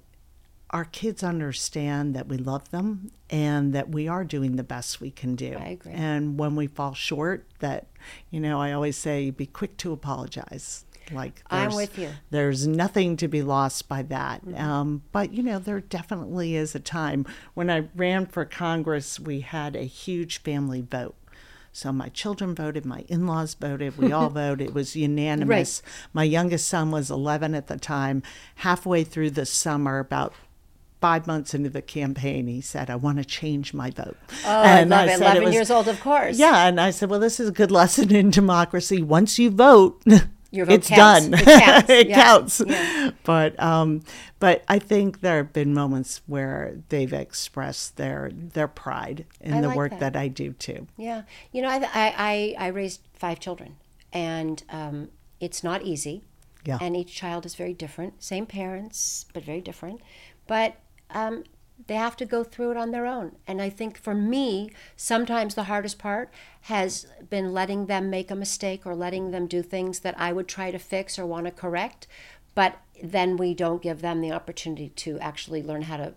our 0.71 0.85
kids 0.85 1.23
understand 1.23 2.15
that 2.15 2.27
we 2.27 2.37
love 2.37 2.71
them 2.71 3.11
and 3.29 3.73
that 3.73 3.89
we 3.89 4.07
are 4.07 4.23
doing 4.23 4.55
the 4.55 4.63
best 4.63 4.99
we 4.99 5.11
can 5.11 5.35
do. 5.35 5.55
I 5.59 5.69
agree. 5.69 5.91
And 5.93 6.39
when 6.39 6.55
we 6.55 6.67
fall 6.67 6.93
short, 6.93 7.45
that, 7.59 7.87
you 8.31 8.39
know, 8.39 8.59
I 8.59 8.71
always 8.71 8.97
say 8.97 9.29
be 9.29 9.45
quick 9.45 9.77
to 9.77 9.93
apologize. 9.93 10.84
Like 11.11 11.43
I'm 11.49 11.69
there's- 11.71 11.75
with 11.75 11.97
you. 11.99 12.09
There's 12.31 12.65
nothing 12.67 13.17
to 13.17 13.27
be 13.27 13.41
lost 13.41 13.87
by 13.87 14.01
that. 14.03 14.45
Mm-hmm. 14.45 14.55
Um, 14.61 15.03
but 15.11 15.33
you 15.33 15.43
know, 15.43 15.59
there 15.59 15.79
definitely 15.81 16.55
is 16.55 16.75
a 16.75 16.79
time 16.79 17.25
when 17.53 17.69
I 17.69 17.89
ran 17.95 18.25
for 18.25 18.45
Congress. 18.45 19.19
We 19.19 19.41
had 19.41 19.75
a 19.75 19.83
huge 19.83 20.41
family 20.41 20.81
vote. 20.81 21.15
So 21.71 21.91
my 21.91 22.07
children 22.07 22.55
voted, 22.55 22.85
my 22.85 23.03
in-laws 23.09 23.53
voted, 23.55 23.97
we 23.97 24.13
all 24.13 24.29
voted. 24.43 24.67
It 24.69 24.73
was 24.73 24.95
unanimous. 24.95 25.81
My 26.13 26.23
youngest 26.23 26.67
son 26.69 26.89
was 26.89 27.11
11 27.11 27.53
at 27.53 27.67
the 27.67 27.75
time. 27.77 28.23
Halfway 28.55 29.03
through 29.03 29.31
the 29.31 29.45
summer, 29.45 29.99
about 29.99 30.33
five 31.01 31.27
months 31.27 31.53
into 31.53 31.69
the 31.69 31.81
campaign, 31.81 32.47
he 32.47 32.61
said, 32.61 32.89
"I 32.89 32.95
want 32.95 33.17
to 33.17 33.25
change 33.25 33.73
my 33.73 33.89
vote." 33.91 34.15
oh, 34.45 34.49
I 34.61 34.79
And 34.79 34.89
love 34.89 35.07
it. 35.09 35.11
said 35.17 35.21
11 35.21 35.43
was- 35.43 35.53
years 35.53 35.69
old, 35.69 35.89
of 35.89 35.99
course. 35.99 36.37
yeah, 36.39 36.65
and 36.65 36.79
I 36.79 36.91
said, 36.91 37.09
well, 37.09 37.19
this 37.19 37.41
is 37.41 37.49
a 37.49 37.51
good 37.51 37.71
lesson 37.81 38.15
in 38.15 38.29
democracy. 38.29 39.01
Once 39.03 39.37
you 39.37 39.49
vote, 39.49 40.01
Your 40.55 40.65
vote 40.65 40.73
it's 40.75 40.87
counts. 40.89 41.27
done. 41.27 41.39
It 41.39 41.45
counts. 41.45 41.89
It 41.89 42.07
Yeah. 42.09 42.23
counts. 42.23 42.61
Yeah. 42.65 43.11
But 43.23 43.59
um, 43.61 44.01
but 44.39 44.63
I 44.67 44.79
think 44.79 45.21
there 45.21 45.37
have 45.37 45.53
been 45.53 45.73
moments 45.73 46.21
where 46.27 46.77
they've 46.89 47.11
expressed 47.13 47.97
their 47.97 48.31
their 48.33 48.67
pride 48.67 49.25
in 49.41 49.53
I 49.53 49.61
the 49.61 49.67
like 49.69 49.77
work 49.77 49.91
that. 49.91 50.13
that. 50.13 50.15
I 50.15 50.27
do 50.27 50.53
too. 50.53 50.87
Yeah, 50.97 51.23
you 51.51 51.61
know, 51.61 51.69
I 51.69 51.77
I 51.93 52.13
I, 52.17 52.55
I 52.65 52.67
raised 52.67 53.01
five 53.13 53.39
children, 53.39 53.75
and 54.13 54.63
um, 54.69 55.09
it's 55.39 55.63
not 55.63 55.81
easy. 55.83 56.23
Yeah. 56.65 56.79
And 56.81 56.95
each 56.97 57.13
child 57.13 57.45
is 57.45 57.53
very 57.55 57.73
different. 57.73 58.23
Same 58.23 58.45
parents, 58.47 59.25
but 59.33 59.43
very 59.43 59.61
different. 59.61 60.01
But 60.47 60.75
um, 61.11 61.43
they 61.87 61.95
have 61.95 62.15
to 62.17 62.25
go 62.25 62.43
through 62.43 62.71
it 62.71 62.77
on 62.77 62.91
their 62.91 63.05
own. 63.05 63.35
And 63.47 63.61
I 63.61 63.69
think 63.69 63.97
for 63.97 64.13
me, 64.15 64.71
sometimes 64.95 65.55
the 65.55 65.63
hardest 65.63 65.97
part 65.99 66.31
has 66.61 67.05
been 67.29 67.53
letting 67.53 67.85
them 67.85 68.09
make 68.09 68.31
a 68.31 68.35
mistake 68.35 68.85
or 68.85 68.95
letting 68.95 69.31
them 69.31 69.45
do 69.47 69.61
things 69.61 69.99
that 69.99 70.19
I 70.19 70.31
would 70.33 70.47
try 70.47 70.71
to 70.71 70.79
fix 70.79 71.19
or 71.19 71.25
want 71.25 71.45
to 71.45 71.51
correct. 71.51 72.07
But 72.55 72.77
then 73.03 73.35
we 73.37 73.53
don't 73.53 73.81
give 73.81 74.01
them 74.01 74.21
the 74.21 74.31
opportunity 74.31 74.89
to 74.89 75.19
actually 75.19 75.61
learn 75.61 75.83
how 75.83 75.97
to 75.97 76.13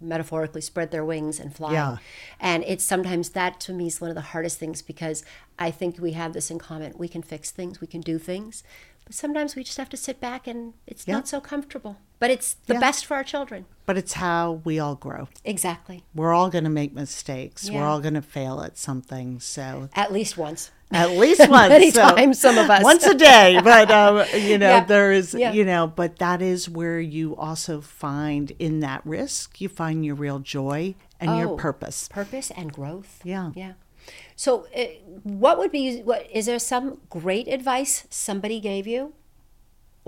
metaphorically 0.00 0.60
spread 0.60 0.90
their 0.90 1.04
wings 1.04 1.40
and 1.40 1.54
fly. 1.56 1.72
Yeah. 1.72 1.96
And 2.38 2.62
it's 2.64 2.84
sometimes 2.84 3.30
that 3.30 3.58
to 3.60 3.72
me 3.72 3.88
is 3.88 4.00
one 4.00 4.10
of 4.10 4.14
the 4.14 4.20
hardest 4.20 4.58
things 4.58 4.82
because 4.82 5.24
I 5.58 5.70
think 5.70 5.98
we 5.98 6.12
have 6.12 6.34
this 6.34 6.50
in 6.50 6.58
common. 6.58 6.92
We 6.96 7.08
can 7.08 7.22
fix 7.22 7.50
things, 7.50 7.80
we 7.80 7.86
can 7.88 8.00
do 8.00 8.18
things, 8.18 8.62
but 9.04 9.14
sometimes 9.14 9.56
we 9.56 9.64
just 9.64 9.78
have 9.78 9.88
to 9.88 9.96
sit 9.96 10.20
back 10.20 10.46
and 10.46 10.74
it's 10.86 11.08
Yeah. 11.08 11.14
not 11.14 11.26
so 11.26 11.40
comfortable. 11.40 11.96
But 12.20 12.30
it's 12.30 12.54
the 12.54 12.74
Yeah. 12.74 12.80
best 12.80 13.06
for 13.06 13.14
our 13.16 13.24
children. 13.24 13.66
But 13.88 13.96
it's 13.96 14.12
how 14.12 14.60
we 14.64 14.78
all 14.78 14.96
grow. 14.96 15.28
Exactly. 15.46 16.04
We're 16.14 16.34
all 16.34 16.50
going 16.50 16.64
to 16.64 16.70
make 16.70 16.92
mistakes. 16.92 17.70
We're 17.70 17.86
all 17.86 18.00
going 18.00 18.12
to 18.12 18.20
fail 18.20 18.60
at 18.60 18.76
something. 18.76 19.40
So 19.40 19.88
At 19.94 20.12
least 20.12 20.36
once. 20.36 20.70
at 20.92 21.12
least 21.12 21.40
once. 21.48 21.70
Many 21.70 21.90
so 21.90 22.02
times, 22.02 22.38
some 22.38 22.58
of 22.58 22.68
us. 22.68 22.84
once 22.84 23.04
a 23.06 23.14
day. 23.14 23.58
But 23.64 23.90
um, 23.90 24.26
you 24.34 24.58
know, 24.58 24.68
Yeah. 24.68 24.84
there 24.84 25.10
is 25.10 25.32
Yeah. 25.32 25.52
you 25.52 25.64
know, 25.64 25.86
but 25.86 26.18
that 26.18 26.42
is 26.42 26.68
where 26.68 27.00
you 27.00 27.34
also 27.36 27.80
find 27.80 28.52
in 28.58 28.80
that 28.80 29.00
risk, 29.06 29.58
you 29.58 29.70
find 29.70 30.04
your 30.04 30.16
real 30.16 30.38
joy 30.38 30.94
and 31.18 31.30
Oh. 31.30 31.38
your 31.38 31.56
purpose. 31.56 32.08
Purpose 32.12 32.50
and 32.54 32.70
growth. 32.70 33.20
Yeah. 33.24 33.52
Yeah. 33.56 33.72
So, 34.36 34.66
uh, 34.76 34.84
what 35.22 35.56
would 35.58 35.72
be, 35.72 36.00
what, 36.02 36.26
is 36.30 36.44
there 36.44 36.58
some 36.58 36.98
great 37.08 37.48
advice 37.48 38.06
somebody 38.10 38.60
gave 38.60 38.86
you? 38.86 39.14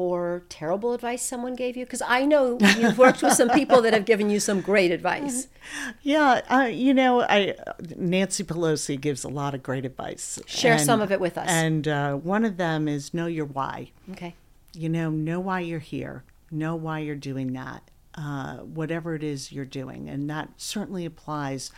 Or 0.01 0.45
terrible 0.49 0.95
advice 0.95 1.21
someone 1.23 1.55
gave 1.55 1.77
you? 1.77 1.85
Because 1.85 2.01
I 2.01 2.25
know 2.25 2.57
you've 2.79 2.97
worked 2.97 3.21
with 3.23 3.35
some 3.35 3.51
people 3.51 3.83
that 3.83 3.93
have 3.93 4.07
given 4.07 4.31
you 4.31 4.41
some 4.41 4.63
great 4.63 4.91
advice. 4.91 5.49
Yeah, 6.03 6.41
uh, 6.51 6.69
you 6.73 6.95
know, 6.95 7.21
I 7.23 7.55
Nancy 7.95 8.43
Pelosi 8.43 8.99
gives 8.99 9.25
a 9.25 9.29
lot 9.29 9.55
of 9.55 9.63
great 9.63 9.85
advice. 9.85 10.41
Share 10.47 10.79
some 10.79 11.01
of 11.03 11.13
it 11.13 11.21
with 11.21 11.37
us. 11.37 11.49
And 11.49 11.87
uh, 11.87 12.15
one 12.15 12.45
of 12.47 12.57
them 12.57 12.89
is 12.89 13.13
know 13.13 13.27
your 13.27 13.45
why. 13.45 13.91
Okay. 14.13 14.35
you 14.73 14.89
know, 14.89 15.11
know 15.11 15.39
why 15.39 15.61
you're 15.61 15.79
here, 15.97 16.25
know 16.51 16.75
why 16.75 17.01
you're 17.01 17.15
doing 17.15 17.53
that, 17.53 17.91
uh, 18.15 18.57
whatever 18.59 19.15
it 19.15 19.23
is 19.23 19.53
you're 19.53 19.65
doing. 19.67 20.09
And 20.09 20.29
that 20.31 20.49
certainly 20.57 21.05
applies 21.05 21.71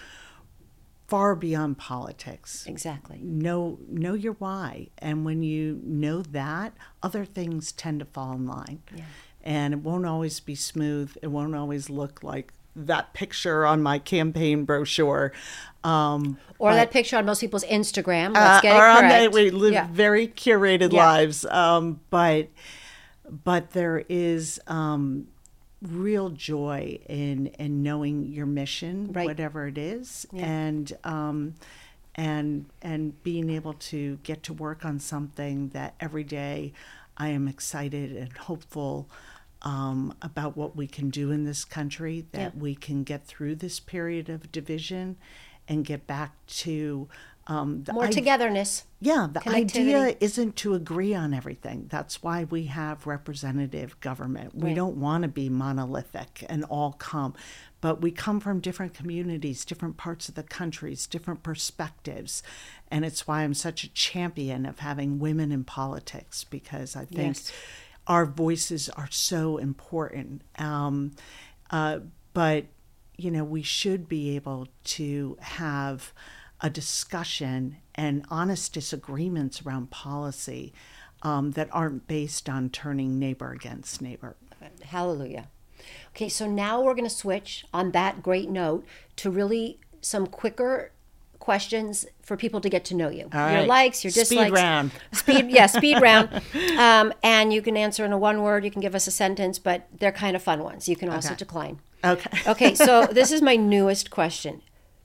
far 1.13 1.35
beyond 1.37 1.77
politics. 1.77 2.65
Exactly. 2.67 3.19
Know, 3.23 3.79
know 3.87 4.15
your 4.15 4.33
why. 4.39 4.89
And 4.97 5.27
when 5.27 5.43
you 5.43 5.79
know 5.85 6.23
that, 6.23 6.73
other 7.03 7.27
things 7.27 7.71
tend 7.71 7.99
to 8.01 8.07
fall 8.07 8.33
in 8.33 8.47
line. 8.47 8.81
Yeah. 8.97 9.05
And 9.45 9.75
it 9.75 9.81
won't 9.81 10.07
always 10.07 10.41
be 10.41 10.55
smooth, 10.55 11.15
it 11.21 11.27
won't 11.27 11.55
always 11.55 11.91
look 11.91 12.23
like 12.23 12.55
that 12.75 13.13
picture 13.13 13.67
on 13.67 13.83
my 13.83 13.99
campaign 13.99 14.65
brochure. 14.65 15.33
Um, 15.85 16.39
Or 16.59 16.73
that 16.73 16.91
picture 16.91 17.19
on 17.19 17.27
most 17.27 17.41
people's 17.43 17.65
Instagram. 17.65 18.33
Let's 18.33 18.59
uh, 18.59 18.61
get 18.63 18.75
it 18.75 18.79
correct. 18.79 19.33
the- 19.35 19.39
we 19.43 19.51
live 19.51 19.75
Yeah. 19.75 19.89
very 19.93 20.29
curated 20.29 20.95
Yeah. 20.95 21.07
lives, 21.13 21.45
um, 21.45 22.01
but 22.09 22.49
but 23.45 23.73
there 23.73 24.03
is 24.09 24.59
um, 24.67 25.27
real 25.83 26.31
joy 26.31 26.99
in 27.09 27.47
in 27.59 27.83
knowing 27.83 28.27
your 28.27 28.47
mission, 28.47 29.13
Right. 29.13 29.27
whatever 29.27 29.67
it 29.67 29.77
is, 29.79 30.27
Yeah. 30.33 30.47
and 30.47 30.93
um, 31.05 31.55
and 32.15 32.67
and 32.83 33.21
being 33.23 33.51
able 33.51 33.75
to 33.75 34.19
get 34.23 34.43
to 34.45 34.53
work 34.53 34.85
on 34.85 34.99
something 35.01 35.69
that 35.71 35.95
every 36.01 36.25
day 36.25 36.73
I 37.17 37.29
am 37.29 37.49
excited 37.49 38.17
and 38.17 38.33
hopeful. 38.33 39.09
Um, 39.65 40.13
about 40.21 40.57
what 40.57 40.75
we 40.75 40.89
can 40.89 41.09
do 41.09 41.31
in 41.31 41.45
this 41.45 41.65
country, 41.65 42.27
that 42.33 42.55
Yeah. 42.57 42.61
we 42.61 42.75
can 42.75 43.05
get 43.05 43.29
through 43.29 43.55
this 43.55 43.79
period 43.79 44.29
of 44.29 44.51
division 44.51 45.19
and 45.69 45.85
get 45.85 46.05
back 46.09 46.35
to 46.47 47.07
um, 47.49 47.85
More 47.93 48.05
id- 48.07 48.13
togetherness. 48.13 48.85
yeah, 49.01 49.27
the 49.33 49.47
idea 49.49 50.17
isn't 50.21 50.55
to 50.57 50.75
agree 50.75 51.13
on 51.15 51.35
everything. 51.35 51.87
That's 51.91 52.23
why 52.23 52.45
we 52.45 52.67
have 52.67 53.07
representative 53.07 53.99
government. 54.01 54.55
We 54.55 54.69
Right. 54.69 54.77
don't 54.77 54.97
want 54.97 55.23
to 55.23 55.29
be 55.29 55.49
monolithic 55.49 56.45
and 56.49 56.65
all 56.65 56.93
come, 56.93 57.35
but 57.81 58.01
we 58.01 58.13
come 58.13 58.39
from 58.39 58.61
different 58.61 58.95
communities, 58.95 59.65
different 59.65 59.97
parts 59.97 60.29
of 60.29 60.37
the 60.37 60.45
countries, 60.45 61.07
different 61.09 61.43
perspectives. 61.43 62.43
And 62.93 63.05
it's 63.05 63.27
why 63.27 63.43
I'm 63.43 63.55
such 63.55 63.83
a 63.83 63.89
champion 63.93 64.65
of 64.65 64.79
having 64.79 65.19
women 65.19 65.51
in 65.51 65.65
politics 65.65 66.45
because 66.45 66.95
I 66.95 67.05
think 67.07 67.37
Yes. 67.37 67.53
our 68.07 68.25
voices 68.25 68.89
are 68.91 69.09
so 69.11 69.57
important. 69.57 70.43
Um, 70.59 71.13
uh, 71.71 72.01
but 72.35 72.67
you 73.19 73.31
know, 73.31 73.45
we 73.45 73.63
should 73.63 74.09
be 74.09 74.35
able 74.37 74.69
to 74.85 75.37
have 75.41 76.13
a 76.63 76.71
discussion 76.71 77.77
and 77.95 78.25
honest 78.31 78.73
disagreements 78.73 79.63
around 79.67 79.91
policy 79.91 80.73
um, 81.23 81.51
that 81.53 81.69
aren't 81.73 82.07
based 82.07 82.49
on 82.49 82.71
turning 82.71 83.19
neighbor 83.19 83.53
against 83.53 84.01
neighbor. 84.01 84.37
Hallelujah. 84.85 85.49
Okay, 86.15 86.29
so 86.29 86.47
now 86.47 86.81
we're 86.81 86.95
going 86.95 87.09
to 87.09 87.11
switch 87.15 87.65
on 87.75 87.91
that 87.91 88.23
great 88.23 88.49
note 88.49 88.87
to 89.17 89.31
really 89.31 89.79
some 90.01 90.27
quicker 90.27 90.93
questions 91.41 92.07
for 92.23 92.37
people 92.37 92.61
to 92.61 92.69
get 92.69 92.85
to 92.85 92.95
know 92.95 93.09
you. 93.09 93.29
All 93.35 93.51
your 93.51 93.59
right. 93.61 93.69
likes, 93.69 94.05
your 94.05 94.13
dislikes. 94.13 94.49
Speed 94.51 94.53
round. 94.55 94.91
Speed, 95.13 95.51
yeah, 95.51 95.67
speed 95.67 96.01
round. 96.01 96.29
Um, 96.79 97.13
and 97.25 97.53
you 97.53 97.61
can 97.63 97.77
answer 97.77 98.05
in 98.05 98.13
a 98.13 98.19
one 98.19 98.43
word, 98.43 98.65
you 98.65 98.71
can 98.71 98.81
give 98.81 98.95
us 98.95 99.09
a 99.09 99.11
sentence, 99.11 99.59
but 99.59 99.89
they're 99.99 100.13
kind 100.13 100.37
of 100.37 100.43
fun 100.43 100.63
ones. 100.63 100.89
You 100.89 100.95
can 100.95 101.09
also 101.09 101.31
Okay. 101.31 101.37
decline. 101.39 101.81
Okay. 102.05 102.31
Okay, 102.47 102.75
so 102.77 103.07
this 103.11 103.33
is 103.33 103.43
my 103.43 103.57
newest 103.57 104.11
question. 104.11 104.63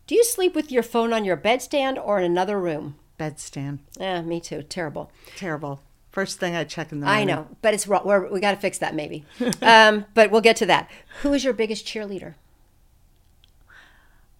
Do 0.07 0.15
you 0.15 0.23
sleep 0.23 0.55
with 0.55 0.71
your 0.71 0.83
phone 0.83 1.11
on 1.13 1.25
your 1.25 1.37
bedstand 1.37 2.01
or 2.03 2.17
in 2.19 2.25
another 2.25 2.59
room? 2.59 2.95
Bedstand. 3.19 3.79
Yeah, 3.99 4.21
me 4.21 4.39
too. 4.39 4.63
Terrible. 4.63 5.11
Terrible. 5.35 5.81
First 6.11 6.39
thing 6.39 6.55
I 6.55 6.63
check 6.63 6.91
in 6.91 7.01
the 7.01 7.07
I 7.07 7.25
know, 7.25 7.47
but 7.61 7.73
it's 7.73 7.87
wrong. 7.87 8.03
We're, 8.05 8.31
we 8.31 8.39
got 8.39 8.51
to 8.51 8.57
fix 8.57 8.77
that 8.79 8.95
maybe. 8.95 9.25
um, 9.61 10.05
but 10.13 10.31
we'll 10.31 10.41
get 10.41 10.55
to 10.57 10.65
that. 10.65 10.89
Who 11.21 11.33
is 11.33 11.43
your 11.43 11.53
biggest 11.53 11.85
cheerleader? 11.85 12.35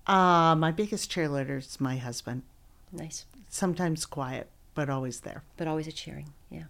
Uh, 0.07 0.55
my 0.55 0.71
biggest 0.71 1.11
cheerleader 1.11 1.57
is 1.57 1.79
my 1.81 1.97
husband. 1.97 2.43
Nice, 2.91 3.25
Sometimes 3.49 4.05
quiet, 4.05 4.47
but 4.73 4.89
always 4.89 5.19
there. 5.19 5.43
but 5.57 5.67
always 5.67 5.85
a 5.87 5.91
cheering. 5.91 6.29
Yeah. 6.49 6.63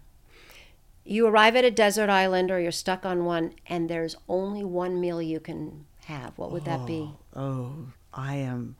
You 1.04 1.26
arrive 1.28 1.54
at 1.54 1.64
a 1.64 1.70
desert 1.70 2.10
island 2.10 2.50
or 2.50 2.58
you're 2.60 2.72
stuck 2.72 3.06
on 3.06 3.24
one, 3.24 3.54
and 3.66 3.88
there's 3.88 4.16
only 4.28 4.64
one 4.64 5.00
meal 5.00 5.22
you 5.22 5.38
can 5.40 5.86
have. 6.06 6.36
What 6.36 6.50
would 6.50 6.64
that 6.64 6.84
be? 6.84 7.12
Oh, 7.34 7.92
I 8.18 8.34
am. 8.36 8.76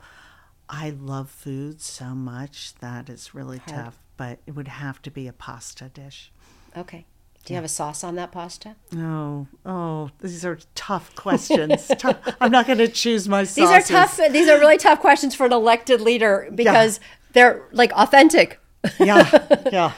I 0.68 0.90
love 0.90 1.30
food 1.30 1.80
so 1.80 2.06
much 2.06 2.74
that 2.80 3.08
it's 3.08 3.34
really 3.34 3.58
Hard. 3.58 3.84
tough, 3.84 3.98
but 4.16 4.40
it 4.46 4.50
would 4.50 4.68
have 4.68 5.00
to 5.02 5.10
be 5.10 5.26
a 5.28 5.32
pasta 5.32 5.88
dish. 5.88 6.30
Okay. 6.76 7.06
Do 7.44 7.54
you 7.54 7.56
have 7.56 7.64
a 7.64 7.68
sauce 7.68 8.04
on 8.04 8.16
that 8.16 8.30
pasta? 8.32 8.76
No. 8.92 9.46
oh, 9.64 10.10
these 10.20 10.44
are 10.44 10.58
tough 10.74 11.14
questions. 11.14 11.86
Tough- 11.98 12.18
I'm 12.42 12.50
not 12.50 12.66
going 12.66 12.78
to 12.78 12.88
choose 12.88 13.26
my 13.26 13.44
sauces. 13.44 13.54
These 13.54 13.70
are 13.70 14.06
tough. 14.06 14.20
These 14.32 14.48
are 14.48 14.58
really 14.58 14.76
tough 14.76 15.00
questions 15.00 15.34
for 15.34 15.46
an 15.46 15.52
elected 15.52 16.02
leader 16.02 16.50
because 16.54 17.00
they're 17.32 17.66
like 17.72 17.90
authentic. 17.92 18.60
yeah, 19.00 19.46
yeah. 19.72 19.92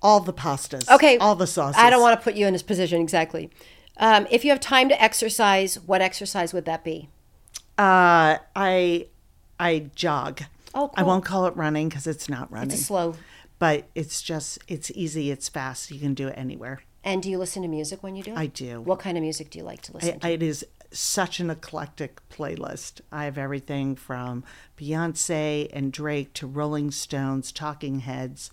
All 0.00 0.18
the 0.18 0.32
pastas. 0.32 0.90
Okay. 0.90 1.18
All 1.18 1.36
the 1.36 1.46
sauces. 1.46 1.80
I 1.80 1.88
don't 1.88 2.02
want 2.02 2.18
to 2.18 2.24
put 2.24 2.34
you 2.34 2.48
in 2.48 2.52
this 2.52 2.64
position 2.64 3.00
exactly. 3.00 3.50
Um, 3.98 4.26
if 4.30 4.44
you 4.44 4.50
have 4.50 4.58
time 4.58 4.88
to 4.88 5.00
exercise, 5.00 5.78
what 5.78 6.00
exercise 6.00 6.52
would 6.52 6.64
that 6.64 6.82
be? 6.82 7.10
Uh, 7.78 8.38
I, 8.54 9.06
I 9.58 9.90
jog. 9.94 10.42
Oh, 10.74 10.90
I 10.94 11.02
won't 11.02 11.24
call 11.24 11.46
it 11.46 11.56
running 11.56 11.88
because 11.88 12.06
it's 12.06 12.28
not 12.28 12.50
running. 12.52 12.70
It's 12.72 12.86
slow. 12.86 13.14
but 13.58 13.84
it's 13.94 14.22
just 14.22 14.58
it's 14.68 14.90
easy. 14.94 15.30
It's 15.30 15.48
fast. 15.48 15.90
You 15.90 16.00
can 16.00 16.14
do 16.14 16.28
it 16.28 16.34
anywhere. 16.36 16.82
And 17.04 17.22
do 17.22 17.28
you 17.30 17.36
listen 17.38 17.62
to 17.62 17.68
music 17.68 18.02
when 18.02 18.14
you 18.16 18.22
do 18.22 18.32
it? 18.32 18.38
I 18.38 18.46
do. 18.46 18.80
What 18.80 18.98
kind 19.00 19.18
of 19.18 19.22
music 19.22 19.50
do 19.50 19.58
you 19.58 19.64
like 19.64 19.82
to 19.82 19.92
listen 19.94 20.18
I, 20.22 20.28
to? 20.28 20.34
it 20.34 20.42
is 20.42 20.64
such 20.92 21.40
an 21.40 21.50
eclectic 21.50 22.20
playlist. 22.28 23.00
I 23.10 23.24
have 23.24 23.36
everything 23.38 23.96
from 23.96 24.44
Beyonce 24.78 25.68
and 25.72 25.92
Drake 25.92 26.32
to 26.34 26.46
Rolling 26.46 26.90
Stones, 26.90 27.50
Talking 27.50 28.00
Heads, 28.00 28.50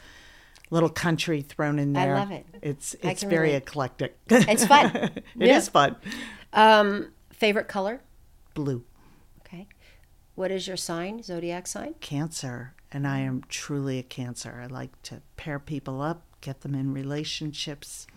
little 0.72 0.90
country 0.90 1.42
thrown 1.42 1.78
in 1.80 1.94
there. 1.94 2.16
I 2.16 2.20
love 2.20 2.32
it. 2.32 2.46
It's 2.62 2.96
it's 3.02 3.24
very 3.24 3.50
relate. 3.50 3.58
eclectic. 3.64 4.18
It's 4.30 4.66
fun. 4.66 4.92
It 4.96 5.24
Yeah. 5.36 5.58
is 5.58 5.70
fun. 5.70 5.96
Um, 6.54 7.12
favorite 7.32 7.68
color? 7.68 8.02
Blue. 8.56 8.84
What 10.40 10.52
is 10.52 10.70
your 10.70 10.78
sign? 10.78 11.22
Zodiac 11.22 11.68
sign? 11.68 11.96
cancer, 12.00 12.74
and 12.94 13.06
I 13.06 13.20
am 13.20 13.44
truly 13.50 14.00
a 14.00 14.04
cancer. 14.04 14.62
I 14.64 14.68
like 14.68 14.90
to 15.04 15.22
pair 15.36 15.60
people 15.60 16.02
up, 16.02 16.22
get 16.40 16.62
them 16.62 16.74
in 16.74 16.94
relationships. 16.94 18.08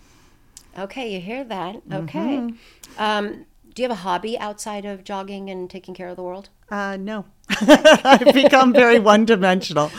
Okay, 0.78 1.12
you 1.12 1.20
hear 1.20 1.42
that. 1.42 1.82
Okay. 1.92 2.36
Mm-hmm. 2.36 3.02
Um, 3.02 3.46
do 3.74 3.82
you 3.82 3.88
have 3.88 3.98
a 3.98 4.02
hobby 4.02 4.38
outside 4.38 4.84
of 4.84 5.02
jogging 5.02 5.50
and 5.50 5.68
taking 5.68 5.94
care 5.94 6.06
of 6.06 6.14
the 6.14 6.22
world? 6.22 6.48
Uh, 6.70 6.96
no, 6.96 7.24
I've 7.60 8.32
become 8.32 8.72
very 8.72 9.00
one-dimensional. 9.00 9.90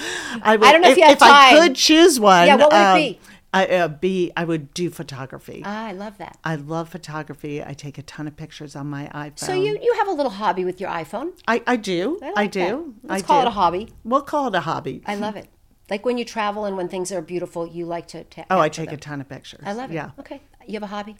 I, 0.42 0.56
would, 0.56 0.62
don't 0.72 0.82
know 0.82 0.92
if 0.92 0.98
you 0.98 1.04
have 1.04 1.22
I 1.22 1.60
could 1.60 1.76
choose 1.76 2.22
one. 2.22 2.48
Yeah, 2.48 2.56
what 2.56 2.72
would 2.72 2.78
it 2.78 2.86
um, 2.86 2.98
be? 3.00 3.20
I, 3.54 3.68
uh, 3.68 3.88
be 3.88 4.32
I 4.36 4.46
would 4.46 4.74
do 4.74 4.90
photography. 4.90 5.62
Ah, 5.64 5.86
I 5.86 5.92
love 5.92 6.18
that. 6.18 6.40
I 6.44 6.56
love 6.56 6.90
photography. 6.90 7.64
I 7.64 7.74
take 7.74 8.00
a 8.00 8.02
ton 8.02 8.28
of 8.28 8.36
pictures 8.36 8.76
on 8.76 8.88
my 8.88 9.10
iPhone. 9.14 9.40
So 9.40 9.54
you 9.54 9.78
you 9.80 9.94
have 10.00 10.08
a 10.08 10.12
little 10.12 10.32
hobby 10.32 10.66
with 10.66 10.82
your 10.82 10.90
iPhone. 10.90 11.34
I, 11.48 11.62
I 11.68 11.76
do. 11.76 12.20
I, 12.24 12.34
I, 12.36 12.48
do. 12.48 12.96
that. 13.02 13.10
Let's 13.12 13.24
I 13.24 13.28
call 13.28 13.42
do. 13.42 13.48
it 13.48 13.50
a 13.50 13.52
hobby. 13.52 13.94
We'll 14.04 14.22
call 14.22 14.48
it 14.48 14.56
a 14.56 14.62
hobby. 14.62 15.04
I 15.06 15.16
love 15.16 15.36
it. 15.36 15.50
Like 15.90 16.04
when 16.06 16.18
you 16.18 16.26
travel 16.26 16.66
and 16.66 16.76
when 16.76 16.90
things 16.90 17.12
are 17.12 17.22
beautiful, 17.22 17.68
you 17.68 17.86
like 17.86 18.08
to. 18.10 18.24
ta- 18.24 18.46
oh, 18.50 18.60
I 18.60 18.70
take 18.70 18.88
them. 18.90 18.96
a 18.96 19.02
ton 19.02 19.22
of 19.22 19.30
pictures. 19.30 19.62
I 19.64 19.74
love 19.74 19.92
it. 19.92 19.96
Yeah. 19.96 20.12
Okay, 20.20 20.42
you 20.66 20.74
have 20.74 20.84
a 20.84 20.88
hobby. 20.88 21.16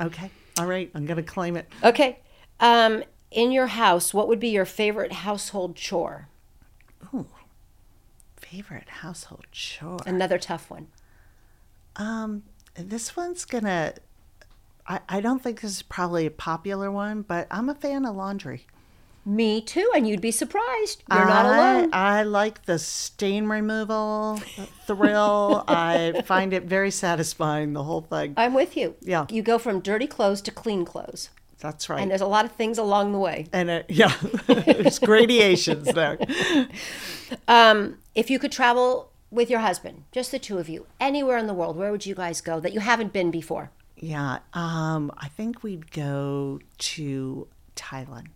Okay. 0.00 0.30
All 0.58 0.66
right. 0.66 0.90
I'm 0.94 1.04
gonna 1.04 1.22
claim 1.22 1.56
it. 1.56 1.66
Okay. 1.82 2.20
Um, 2.60 3.02
in 3.30 3.50
your 3.50 3.66
house, 3.66 4.14
what 4.14 4.28
would 4.28 4.38
be 4.40 4.48
your 4.48 4.64
favorite 4.64 5.12
household 5.12 5.74
chore? 5.74 6.28
Ooh, 7.12 7.26
favorite 8.36 8.88
household 8.88 9.46
chore. 9.50 9.98
Another 10.06 10.38
tough 10.38 10.70
one. 10.70 10.88
Um, 11.96 12.42
this 12.74 13.16
one's 13.16 13.44
gonna. 13.44 13.94
I, 14.86 15.00
I 15.08 15.20
don't 15.20 15.42
think 15.42 15.60
this 15.62 15.72
is 15.72 15.82
probably 15.82 16.26
a 16.26 16.30
popular 16.30 16.90
one, 16.90 17.22
but 17.22 17.46
I'm 17.50 17.68
a 17.68 17.74
fan 17.74 18.04
of 18.04 18.14
laundry. 18.16 18.66
Me 19.24 19.60
too, 19.60 19.90
and 19.92 20.06
you'd 20.06 20.20
be 20.20 20.30
surprised. 20.30 21.02
You're 21.10 21.26
not 21.26 21.46
alone. 21.46 21.90
I 21.92 22.22
like 22.22 22.64
the 22.66 22.78
stain 22.78 23.46
removal 23.46 24.40
thrill. 24.86 25.64
I 25.66 26.22
find 26.24 26.52
it 26.52 26.62
very 26.62 26.92
satisfying, 26.92 27.72
the 27.72 27.82
whole 27.82 28.02
thing. 28.02 28.34
I'm 28.36 28.54
with 28.54 28.76
you. 28.76 28.94
Yeah. 29.00 29.26
You 29.28 29.42
go 29.42 29.58
from 29.58 29.80
dirty 29.80 30.06
clothes 30.06 30.40
to 30.42 30.52
clean 30.52 30.84
clothes, 30.84 31.30
That's 31.58 31.88
right. 31.88 32.00
and 32.00 32.08
there's 32.08 32.20
a 32.20 32.26
lot 32.26 32.44
of 32.44 32.52
things 32.52 32.78
along 32.78 33.10
the 33.10 33.18
way. 33.18 33.48
And 33.52 33.68
it, 33.68 33.86
yeah, 33.88 34.14
there's 34.46 35.00
gradations 35.00 35.92
there. 35.92 36.18
Um, 37.48 37.98
if 38.14 38.30
you 38.30 38.38
could 38.38 38.52
travel 38.52 39.10
with 39.36 39.50
your 39.50 39.60
husband, 39.60 40.04
just 40.10 40.32
the 40.32 40.38
two 40.38 40.58
of 40.58 40.68
you, 40.68 40.86
anywhere 40.98 41.36
in 41.36 41.46
the 41.46 41.54
world, 41.54 41.76
where 41.76 41.92
would 41.92 42.06
you 42.06 42.14
guys 42.14 42.40
go 42.40 42.58
that 42.58 42.72
you 42.72 42.80
haven't 42.80 43.12
been 43.12 43.30
before? 43.30 43.70
Yeah, 43.96 44.38
um, 44.52 45.12
I 45.16 45.28
think 45.28 45.62
we'd 45.62 45.90
go 45.92 46.58
to 46.78 47.46
Thailand. 47.76 48.28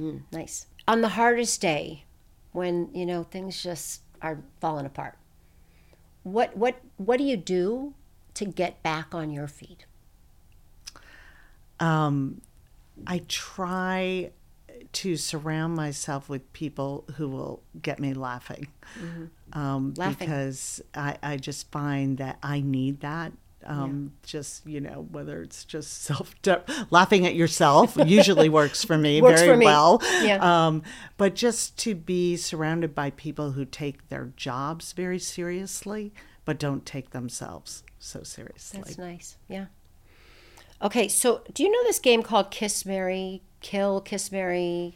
Mm, 0.00 0.22
Nice. 0.32 0.66
On 0.88 1.00
the 1.00 1.10
hardest 1.10 1.60
day, 1.60 2.04
when 2.52 2.88
you 2.94 3.04
know 3.06 3.22
things 3.24 3.62
just 3.62 4.02
are 4.22 4.38
falling 4.60 4.86
apart, 4.86 5.16
what 6.22 6.56
what 6.56 6.76
what 6.96 7.16
do 7.18 7.24
you 7.24 7.36
do 7.36 7.94
to 8.34 8.44
get 8.44 8.82
back 8.82 9.14
on 9.14 9.30
your 9.30 9.46
feet? 9.48 9.86
Um, 11.80 12.40
I 13.06 13.22
try 13.28 14.30
to 14.94 15.16
surround 15.16 15.74
myself 15.74 16.28
with 16.28 16.52
people 16.52 17.04
who 17.16 17.28
will 17.28 17.62
get 17.82 17.98
me 18.00 18.14
laughing, 18.14 18.68
um, 19.52 19.94
Laughing. 19.96 20.16
because 20.28 20.80
I, 20.94 21.16
I 21.22 21.36
just 21.36 21.70
find 21.70 22.18
that 22.18 22.38
I 22.42 22.60
need 22.60 23.00
that. 23.00 23.32
Um, 23.66 24.12
Just 24.22 24.66
you 24.66 24.78
know, 24.78 25.06
whether 25.10 25.40
it's 25.40 25.64
just 25.64 26.02
self 26.02 26.34
laughing 26.90 27.24
at 27.26 27.34
yourself 27.34 27.96
usually 28.04 28.50
works 28.50 28.84
for 28.84 28.98
me 28.98 29.22
Works 29.22 29.40
very 29.40 29.52
for 29.54 29.56
me. 29.56 29.64
well. 29.64 30.02
Yeah. 30.22 30.66
Um, 30.66 30.82
but 31.16 31.34
just 31.34 31.78
to 31.78 31.94
be 31.94 32.36
surrounded 32.36 32.94
by 32.94 33.08
people 33.10 33.52
who 33.52 33.64
take 33.64 34.10
their 34.10 34.32
jobs 34.36 34.92
very 34.92 35.18
seriously, 35.18 36.12
but 36.44 36.58
don't 36.58 36.84
take 36.84 37.10
themselves 37.10 37.82
so 37.98 38.22
seriously. 38.22 38.80
That's 38.84 38.98
nice. 38.98 39.36
Yeah. 39.48 39.66
Okay, 40.82 41.08
so 41.08 41.42
do 41.54 41.62
you 41.62 41.70
know 41.70 41.82
this 41.84 41.98
game 41.98 42.22
called 42.22 42.50
Kiss 42.50 42.84
Marry 42.84 43.40
Kill 43.64 44.00
Kiss 44.02 44.30
Marry? 44.30 44.94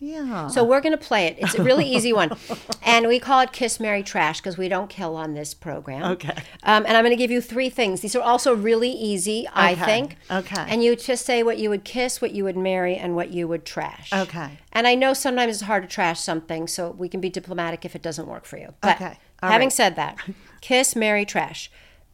yeah. 0.00 0.48
So 0.48 0.64
we're 0.64 0.80
going 0.80 0.96
to 0.98 1.04
play 1.06 1.26
it. 1.26 1.36
It's 1.38 1.54
a 1.54 1.62
really 1.62 1.86
easy 1.86 2.12
one. 2.12 2.30
And 2.82 3.06
we 3.06 3.20
call 3.20 3.40
it 3.40 3.52
Kiss 3.52 3.78
Marry 3.78 4.02
Trash 4.02 4.40
because 4.40 4.58
we 4.58 4.68
don't 4.68 4.88
kill 4.90 5.14
on 5.14 5.34
this 5.34 5.54
program. 5.54 6.02
Okay. 6.12 6.34
Um, 6.64 6.84
and 6.86 6.96
I'm 6.96 7.04
going 7.04 7.16
to 7.16 7.16
give 7.16 7.30
you 7.30 7.40
three 7.40 7.70
things. 7.70 8.00
These 8.00 8.16
are 8.16 8.22
also 8.22 8.52
really 8.52 8.90
easy, 8.90 9.46
I 9.54 9.72
Okay. 9.72 9.84
think. 9.84 10.16
Okay. 10.28 10.64
And 10.66 10.82
you 10.82 10.96
just 10.96 11.24
say 11.24 11.44
what 11.44 11.58
you 11.58 11.70
would 11.70 11.84
kiss, 11.84 12.20
what 12.20 12.32
you 12.32 12.42
would 12.44 12.56
marry, 12.56 12.96
and 12.96 13.14
what 13.14 13.30
you 13.30 13.46
would 13.46 13.64
trash. 13.64 14.12
Okay. 14.12 14.58
And 14.72 14.88
I 14.88 14.96
know 14.96 15.12
sometimes 15.14 15.52
it's 15.52 15.62
hard 15.62 15.84
to 15.84 15.88
trash 15.88 16.18
something, 16.20 16.66
so 16.66 16.90
we 16.90 17.08
can 17.08 17.20
be 17.20 17.30
diplomatic 17.30 17.84
if 17.84 17.94
it 17.94 18.02
doesn't 18.02 18.26
work 18.26 18.44
for 18.44 18.58
you. 18.58 18.74
But 18.80 18.96
Okay. 18.96 19.18
All 19.42 19.50
having 19.50 19.66
right. 19.66 19.72
said 19.72 19.94
that, 19.96 20.16
kiss, 20.60 20.96
marry, 20.96 21.24
trash. 21.24 21.70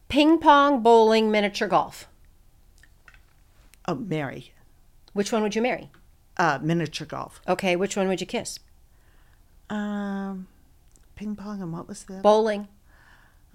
Ping 0.09 0.39
pong, 0.39 0.83
bowling, 0.83 1.31
miniature 1.31 1.69
golf. 1.69 2.07
oh, 3.89 3.95
marry. 3.95 4.53
Which 5.17 5.33
one 5.33 5.43
would 5.43 5.55
you 5.55 5.63
marry? 5.63 5.91
Uh, 6.37 6.59
miniature 6.61 7.07
golf. 7.07 7.41
Okay, 7.49 7.75
which 7.75 7.97
one 7.97 8.07
would 8.09 8.21
you 8.21 8.27
kiss? 8.27 8.59
Um, 9.71 10.47
ping 11.15 11.35
pong 11.35 11.63
and 11.63 11.73
what 11.73 11.89
was 11.89 12.05
other? 12.11 12.21
Bowling. 12.21 12.69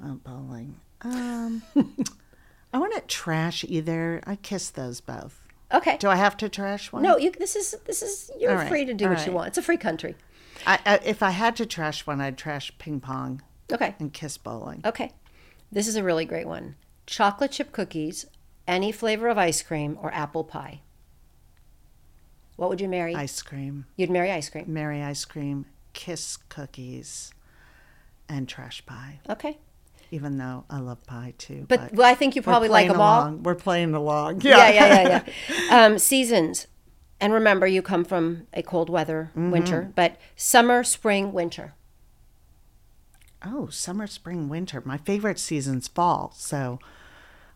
Oh, 0.04 0.19
bowling. 0.24 0.78
Um, 1.02 1.62
I 2.74 2.80
wouldn't 2.80 3.08
trash 3.08 3.63
either. 3.67 4.24
I 4.26 4.38
kiss 4.38 4.71
those 4.71 5.02
both. 5.02 5.39
Okay. 5.71 5.97
Do 5.97 6.10
I 6.10 6.15
have 6.15 6.36
to 6.38 6.50
trash 6.50 6.91
one? 6.91 7.04
No, 7.04 7.17
you. 7.17 7.30
This 7.30 7.56
is 7.56 7.76
this 7.86 8.02
is. 8.02 8.32
You're 8.39 8.56
right, 8.56 8.67
free 8.67 8.86
to 8.86 8.95
do 8.95 9.08
what 9.08 9.26
you 9.28 9.32
want. 9.32 9.50
It's 9.50 9.60
a 9.60 9.62
free 9.62 9.78
country. 9.78 10.15
I, 10.65 10.80
I, 10.84 11.00
if 11.06 11.21
I 11.21 11.30
had 11.30 11.56
to 11.58 11.67
trash 11.67 12.08
one, 12.08 12.19
I'd 12.19 12.39
trash 12.39 12.71
ping 12.80 13.00
pong 13.00 13.43
Okay. 13.71 13.95
and 14.00 14.12
kiss 14.12 14.38
bowling. 14.38 14.82
Okay. 14.84 15.12
This 15.71 15.88
is 15.88 15.95
a 15.95 16.04
really 16.04 16.26
great 16.26 16.47
one. 16.47 16.76
Chocolate 17.06 17.52
chip 17.52 17.71
cookies, 17.71 18.26
any 18.67 18.91
flavor 18.91 19.28
of 19.28 19.38
ice 19.38 19.62
cream, 19.62 19.97
or 20.02 20.12
apple 20.12 20.43
pie. 20.43 20.82
What 22.62 22.69
would 22.69 22.80
you 22.80 22.88
marry? 22.88 23.15
Ice 23.15 23.41
cream, 23.41 23.88
You'd 23.95 24.12
marry 24.12 24.30
ice 24.32 24.47
cream. 24.47 24.65
Marry 24.71 25.02
ice 25.02 25.26
cream, 25.26 25.65
kiss 25.93 26.38
cookies, 26.38 27.34
and 28.30 28.47
trash 28.47 28.86
pie. 28.86 29.19
Okay. 29.28 29.58
Even 30.12 30.38
though 30.38 30.65
I 30.69 30.78
love 30.78 31.04
pie 31.08 31.34
too. 31.39 31.65
But 31.67 31.91
well, 31.91 32.08
I 32.08 32.13
think 32.13 32.36
you 32.36 32.43
probably 32.43 32.69
like 32.69 32.88
them 32.88 33.02
all. 33.02 33.32
We're 33.32 33.56
playing 33.56 33.95
along. 33.95 34.41
Yeah, 34.41 34.69
yeah, 34.69 35.02
yeah, 35.02 35.24
yeah. 35.71 35.86
um, 35.86 35.97
seasons. 35.97 36.67
And 37.19 37.34
remember, 37.34 37.65
you 37.65 37.82
come 37.82 38.06
from 38.06 38.45
a 38.54 38.62
cold 38.62 38.91
weather 38.91 39.32
Mm-hmm. 39.32 39.50
winter, 39.50 39.91
but 39.95 40.17
summer, 40.36 40.84
spring, 40.84 41.34
winter. 41.34 41.74
Oh, 43.43 43.69
summer, 43.69 44.06
spring, 44.06 44.50
winter. 44.50 44.84
My 44.86 44.97
favorite 44.97 45.39
season's 45.39 45.88
fall. 45.88 46.32
So, 46.36 46.78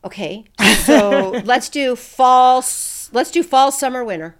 Okay. 0.04 0.46
So 0.84 1.30
let's 1.46 1.70
do 1.70 1.96
fall. 1.96 2.64
Let's 3.12 3.30
do 3.30 3.44
fall, 3.44 3.72
summer, 3.72 4.04
winter. 4.04 4.36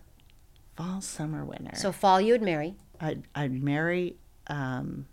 Fall, 0.76 1.02
summer, 1.02 1.44
winter. 1.46 1.76
So 1.76 1.92
fall, 1.92 2.20
you 2.22 2.34
would 2.34 2.42
marry. 2.42 2.76
I'd, 3.00 3.24
I'd 3.34 3.52
marry. 3.64 4.16
Um, 4.48 5.08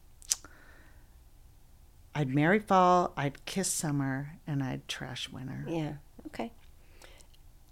I'd 2.15 2.29
marry 2.35 2.59
fall. 2.59 3.13
I'd 3.17 3.45
kiss 3.47 3.69
summer, 3.71 4.35
and 4.47 4.63
I'd 4.63 4.87
trash 4.89 5.29
winter. 5.31 5.65
Yeah. 5.69 5.93
Okay. 6.27 6.53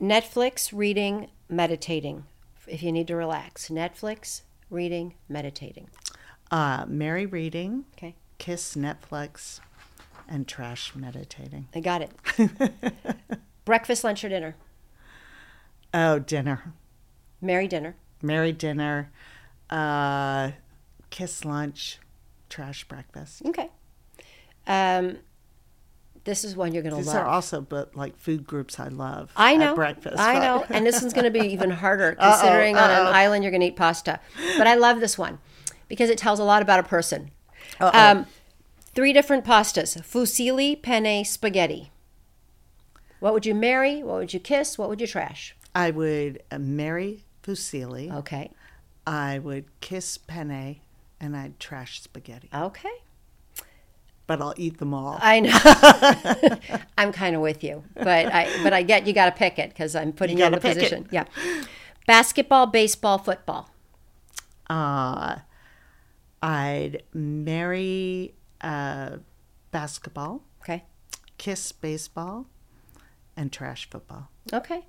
Netflix, 0.01 0.71
reading, 0.73 1.29
meditating. 1.49 2.25
If 2.67 2.83
you 2.83 2.93
need 2.93 3.07
to 3.09 3.17
relax, 3.17 3.69
Netflix, 3.69 4.43
reading, 4.71 5.15
meditating. 5.29 5.89
Uh, 6.51 6.85
marry 6.89 7.27
reading, 7.27 7.85
Okay. 7.97 8.15
kiss 8.39 8.75
Netflix, 8.77 9.61
and 10.29 10.49
trash 10.49 10.95
meditating. 10.95 11.69
I 11.75 11.81
got 11.81 12.03
it. 12.03 12.11
Breakfast, 13.65 14.05
lunch, 14.05 14.25
or 14.25 14.29
dinner. 14.29 14.57
Oh, 15.93 16.19
dinner. 16.19 16.73
Marry 17.41 17.67
dinner. 17.69 17.97
Marry 18.23 18.53
dinner. 18.53 19.11
Uh, 19.69 20.53
kiss 21.11 21.45
lunch, 21.45 21.99
trash 22.49 22.85
breakfast. 22.85 23.43
Okay. 23.47 23.71
Um, 24.67 25.19
this 26.25 26.45
is 26.45 26.55
one 26.55 26.73
you're 26.73 26.83
going 26.83 26.93
to 26.95 26.99
These 26.99 27.07
love. 27.07 27.17
are 27.17 27.27
also 27.27 27.61
but 27.63 27.97
like 27.97 28.19
food 28.19 28.47
groups 28.47 28.79
I 28.79 28.89
love. 28.89 29.31
I 29.37 29.57
know. 29.57 29.75
breakfast. 29.75 30.19
I 30.19 30.35
but- 30.35 30.41
know. 30.41 30.67
And 30.77 30.87
this 30.87 31.01
one's 31.01 31.15
going 31.15 31.25
to 31.25 31.31
be 31.31 31.47
even 31.49 31.71
harder 31.71 32.15
considering 32.21 32.77
on 32.77 32.91
an 32.91 33.07
island 33.07 33.43
you're 33.43 33.51
going 33.51 33.63
to 33.63 33.69
eat 33.69 33.77
pasta. 33.77 34.21
But 34.59 34.67
I 34.67 34.75
love 34.75 35.01
this 35.01 35.17
one 35.17 35.39
because 35.89 36.11
it 36.11 36.19
tells 36.19 36.39
a 36.39 36.45
lot 36.45 36.63
about 36.63 36.81
a 36.81 36.85
person. 36.85 37.31
Um, 37.81 38.27
three 38.95 39.13
different 39.13 39.45
pastas 39.45 39.97
fusilli, 40.03 40.81
penne, 40.81 41.25
spaghetti. 41.25 41.91
What 43.21 43.33
would 43.33 43.47
you 43.47 43.55
marry? 43.55 44.03
What 44.03 44.17
would 44.19 44.35
you 44.35 44.41
kiss? 44.41 44.77
What 44.79 44.89
would 44.89 45.01
you 45.01 45.07
trash? 45.07 45.57
I 45.75 45.91
would 45.91 46.43
uh, 46.51 46.59
marry 46.59 47.25
fusilli. 47.43 48.13
Okay. 48.13 48.51
I 49.07 49.39
would 49.39 49.65
kiss 49.81 50.19
penne, 50.19 50.81
and 51.21 51.37
I'd 51.37 51.59
trash 51.59 52.01
spaghetti. 52.03 52.49
Okay. 52.55 52.89
But 54.27 54.41
I'll 54.41 54.55
eat 54.57 54.79
them 54.79 54.95
all. 54.95 55.19
I 55.21 55.41
know. 55.41 56.79
I'm 56.99 57.13
kind 57.13 57.35
of 57.35 57.43
with 57.43 57.65
you, 57.65 57.83
but 57.95 58.33
I 58.33 58.49
but 58.63 58.73
I 58.73 58.83
get 58.83 59.07
you 59.07 59.13
got 59.13 59.27
to 59.27 59.33
pick 59.33 59.59
it 59.59 59.71
because 59.71 59.97
I'm 59.97 60.13
putting 60.13 60.39
you, 60.39 60.45
in 60.45 60.55
a 60.55 60.61
gotta 60.61 60.69
it. 60.71 60.75
position. 60.75 61.09
Yeah. 61.11 61.25
Basketball, 62.07 62.67
baseball, 62.67 63.19
football. 63.19 63.71
Uh, 64.69 65.39
I'd 66.43 67.03
marry 67.13 68.35
uh, 68.61 69.17
basketball, 69.73 70.43
Okay. 70.63 70.85
kiss 71.39 71.73
baseball, 71.73 72.47
and 73.37 73.53
trash 73.53 73.89
football. 73.91 74.29
Okay. 74.53 74.87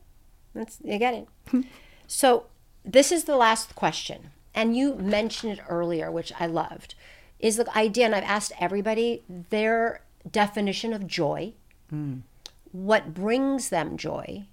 That's, 0.54 0.78
you 0.84 0.98
get 1.00 1.14
it. 1.16 1.28
so 2.12 2.48
this 2.84 3.10
is 3.10 3.24
the 3.24 3.38
last 3.38 3.74
question. 3.74 4.32
And 4.54 4.76
you 4.76 4.96
mentioned 4.96 5.54
it 5.54 5.64
earlier, 5.70 6.12
which 6.12 6.34
I 6.38 6.46
loved, 6.46 6.94
is 7.40 7.56
the 7.56 7.76
idea, 7.76 8.06
and 8.06 8.14
I've 8.14 8.26
asked 8.26 8.52
everybody 8.60 9.24
their 9.30 10.02
definition 10.30 10.92
of 10.92 11.08
joy, 11.08 11.54
hmm. 11.90 12.18
what 12.74 13.14
brings 13.14 13.70
them 13.70 13.96
joy, 13.96 14.44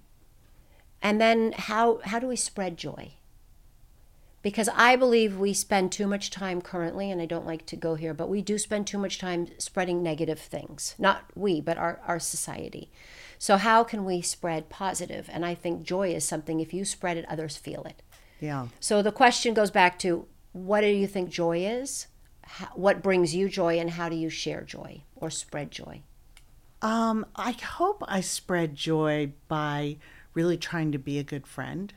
and 1.01 1.19
then 1.19 1.51
how, 1.51 1.99
how 2.05 2.17
do 2.17 2.27
we 2.27 2.37
spread 2.37 2.77
joy? 2.77 3.11
Because 4.41 4.69
I 4.73 4.95
believe 4.95 5.37
we 5.37 5.53
spend 5.53 5.91
too 5.91 6.07
much 6.07 6.31
time 6.31 6.61
currently, 6.61 7.11
and 7.11 7.21
I 7.21 7.25
don't 7.25 7.45
like 7.45 7.65
to 7.65 7.75
go 7.75 7.95
here, 7.95 8.13
but 8.13 8.29
we 8.29 8.41
do 8.41 8.57
spend 8.57 8.87
too 8.87 8.97
much 8.97 9.19
time 9.19 9.47
spreading 9.57 10.01
negative 10.01 10.39
things. 10.39 10.95
Not 10.97 11.25
we, 11.35 11.59
but 11.59 11.77
our, 11.77 11.99
our 12.07 12.19
society. 12.19 12.89
So, 13.41 13.55
how 13.55 13.85
can 13.85 14.03
we 14.03 14.21
spread 14.21 14.69
positive? 14.69 15.29
And 15.31 15.45
I 15.45 15.55
think 15.55 15.83
joy 15.83 16.13
is 16.13 16.25
something, 16.25 16.59
if 16.59 16.73
you 16.73 16.83
spread 16.83 17.15
it, 17.15 17.25
others 17.29 17.55
feel 17.55 17.83
it. 17.83 18.03
Yeah. 18.41 18.67
So, 18.81 19.01
the 19.01 19.13
question 19.13 19.53
goes 19.53 19.71
back 19.71 19.97
to 19.99 20.27
what 20.51 20.81
do 20.81 20.87
you 20.87 21.07
think 21.07 21.29
joy 21.29 21.65
is? 21.65 22.07
How, 22.43 22.67
what 22.75 23.01
brings 23.01 23.33
you 23.33 23.47
joy, 23.47 23.79
and 23.79 23.91
how 23.91 24.09
do 24.09 24.15
you 24.15 24.29
share 24.29 24.61
joy 24.61 25.03
or 25.15 25.29
spread 25.29 25.71
joy? 25.71 26.01
Um, 26.81 27.25
I 27.35 27.51
hope 27.51 28.03
I 28.07 28.21
spread 28.21 28.75
joy 28.75 29.31
by 29.47 29.97
really 30.33 30.57
trying 30.57 30.91
to 30.91 30.97
be 30.97 31.17
a 31.17 31.23
good 31.23 31.47
friend 31.47 31.93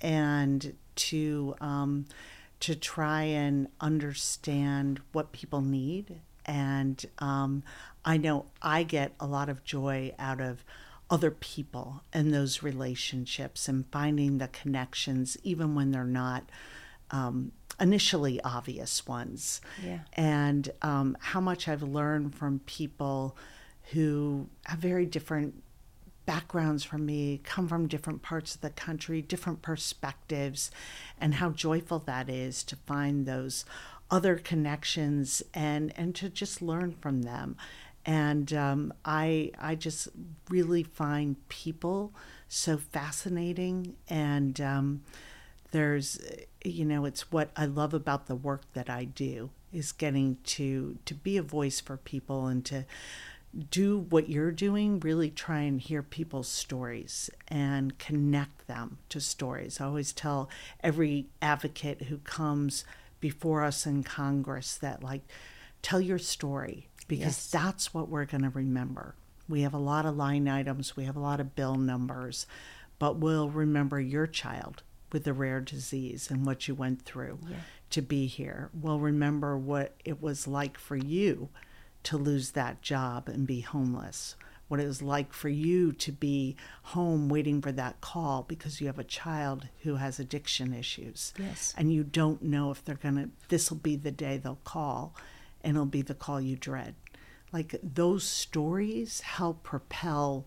and 0.00 0.74
to 0.96 1.54
um, 1.60 2.06
to 2.60 2.74
try 2.74 3.22
and 3.22 3.68
understand 3.80 5.00
what 5.12 5.32
people 5.32 5.60
need. 5.60 6.20
And 6.46 7.04
um, 7.18 7.62
I 8.04 8.16
know 8.16 8.46
I 8.62 8.82
get 8.82 9.12
a 9.18 9.26
lot 9.26 9.48
of 9.48 9.64
joy 9.64 10.14
out 10.18 10.40
of 10.40 10.64
other 11.10 11.30
people 11.30 12.02
and 12.12 12.32
those 12.32 12.62
relationships 12.62 13.68
and 13.68 13.84
finding 13.92 14.38
the 14.38 14.48
connections, 14.48 15.36
even 15.42 15.74
when 15.74 15.90
they're 15.90 16.04
not 16.04 16.44
um, 17.10 17.52
initially 17.80 18.40
obvious 18.42 19.06
ones. 19.06 19.60
Yeah. 19.84 20.00
And 20.14 20.70
um, 20.82 21.16
how 21.20 21.40
much 21.40 21.68
I've 21.68 21.82
learned 21.82 22.34
from 22.34 22.60
people 22.60 23.36
who 23.92 24.48
have 24.64 24.78
very 24.78 25.06
different 25.06 25.62
backgrounds 26.26 26.84
from 26.84 27.04
me, 27.04 27.40
come 27.44 27.68
from 27.68 27.86
different 27.86 28.22
parts 28.22 28.54
of 28.54 28.62
the 28.62 28.70
country, 28.70 29.20
different 29.20 29.60
perspectives, 29.60 30.70
and 31.20 31.34
how 31.34 31.50
joyful 31.50 31.98
that 32.00 32.30
is 32.30 32.62
to 32.64 32.76
find 32.76 33.26
those 33.26 33.64
other 34.10 34.36
connections 34.36 35.42
and 35.52 35.92
and 35.96 36.14
to 36.16 36.28
just 36.28 36.62
learn 36.62 36.92
from 36.92 37.22
them. 37.22 37.56
And 38.06 38.52
um, 38.52 38.92
I 39.04 39.50
I 39.58 39.74
just 39.74 40.08
really 40.50 40.82
find 40.82 41.36
people 41.48 42.12
so 42.48 42.76
fascinating 42.76 43.96
and. 44.08 44.60
Um, 44.60 45.02
there's 45.74 46.20
you 46.64 46.84
know 46.84 47.04
it's 47.04 47.32
what 47.32 47.50
i 47.56 47.66
love 47.66 47.92
about 47.92 48.26
the 48.26 48.36
work 48.36 48.62
that 48.74 48.88
i 48.88 49.02
do 49.02 49.50
is 49.72 49.90
getting 49.90 50.38
to 50.44 50.96
to 51.04 51.14
be 51.14 51.36
a 51.36 51.42
voice 51.42 51.80
for 51.80 51.96
people 51.96 52.46
and 52.46 52.64
to 52.64 52.86
do 53.70 53.98
what 53.98 54.28
you're 54.28 54.52
doing 54.52 55.00
really 55.00 55.30
try 55.30 55.62
and 55.62 55.80
hear 55.80 56.00
people's 56.00 56.46
stories 56.46 57.28
and 57.48 57.98
connect 57.98 58.68
them 58.68 58.98
to 59.08 59.20
stories 59.20 59.80
i 59.80 59.84
always 59.84 60.12
tell 60.12 60.48
every 60.80 61.26
advocate 61.42 62.02
who 62.02 62.18
comes 62.18 62.84
before 63.28 63.62
us 63.64 63.86
in 63.86 64.02
congress 64.02 64.76
that 64.76 65.02
like 65.02 65.22
tell 65.80 66.00
your 66.00 66.18
story 66.18 66.88
because 67.08 67.38
Yes. 67.38 67.50
that's 67.50 67.94
what 67.94 68.08
we're 68.10 68.26
going 68.26 68.42
to 68.42 68.50
remember 68.50 69.14
we 69.48 69.62
have 69.62 69.72
a 69.72 69.78
lot 69.92 70.04
of 70.04 70.14
line 70.16 70.46
items 70.46 70.94
we 70.94 71.04
have 71.04 71.16
a 71.16 71.20
lot 71.30 71.40
of 71.40 71.54
bill 71.54 71.76
numbers 71.76 72.46
but 72.98 73.16
we'll 73.16 73.48
remember 73.48 73.98
your 73.98 74.26
child 74.26 74.82
with 75.10 75.24
the 75.24 75.32
rare 75.32 75.60
disease 75.60 76.30
and 76.30 76.44
what 76.44 76.68
you 76.68 76.74
went 76.74 77.00
through 77.02 77.38
to 77.90 78.02
be 78.02 78.26
here. 78.26 78.70
We'll 78.72 78.98
remember 78.98 79.56
what 79.56 79.94
it 80.04 80.20
was 80.20 80.48
like 80.48 80.76
for 80.78 80.96
you 80.96 81.48
to 82.04 82.16
lose 82.18 82.50
that 82.52 82.82
job 82.82 83.28
and 83.28 83.46
be 83.46 83.60
homeless. 83.60 84.34
What 84.68 84.80
it 84.80 84.86
was 84.86 85.02
like 85.02 85.32
for 85.32 85.48
you 85.48 85.92
to 85.92 86.10
be 86.10 86.56
home 86.82 87.28
waiting 87.28 87.60
for 87.60 87.72
that 87.72 88.00
call 88.00 88.42
because 88.42 88.80
you 88.80 88.86
have 88.86 88.98
a 88.98 89.04
child 89.04 89.68
who 89.82 89.96
has 89.96 90.18
addiction 90.18 90.72
issues. 90.72 91.34
Yes. 91.38 91.74
And 91.76 91.92
you 91.92 92.02
don't 92.02 92.42
know 92.42 92.70
if 92.70 92.84
they're 92.84 92.94
going 92.94 93.16
to, 93.16 93.30
this 93.48 93.70
will 93.70 93.78
be 93.78 93.96
the 93.96 94.10
day 94.10 94.38
they'll 94.38 94.58
call 94.64 95.14
and 95.62 95.76
it'll 95.76 95.86
be 95.86 96.02
the 96.02 96.14
call 96.14 96.40
you 96.40 96.56
dread. 96.56 96.94
Like 97.52 97.76
those 97.82 98.24
stories 98.24 99.20
help 99.20 99.62
propel 99.62 100.46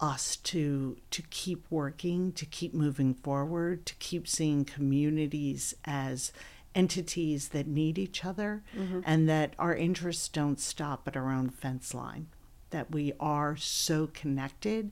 us 0.00 0.36
to 0.36 0.96
to 1.10 1.22
keep 1.30 1.64
working, 1.70 2.32
to 2.32 2.44
keep 2.44 2.74
moving 2.74 3.14
forward, 3.14 3.86
to 3.86 3.94
keep 3.96 4.26
seeing 4.26 4.64
communities 4.64 5.74
as 5.84 6.32
entities 6.74 7.48
that 7.48 7.66
need 7.66 7.98
each 7.98 8.24
other 8.24 8.62
mm-hmm. 8.76 9.00
and 9.04 9.28
that 9.28 9.54
our 9.58 9.74
interests 9.74 10.28
don't 10.28 10.60
stop 10.60 11.06
at 11.06 11.16
our 11.16 11.30
own 11.30 11.48
fence 11.48 11.94
line. 11.94 12.26
That 12.74 12.90
we 12.90 13.12
are 13.20 13.56
so 13.56 14.08
connected 14.08 14.90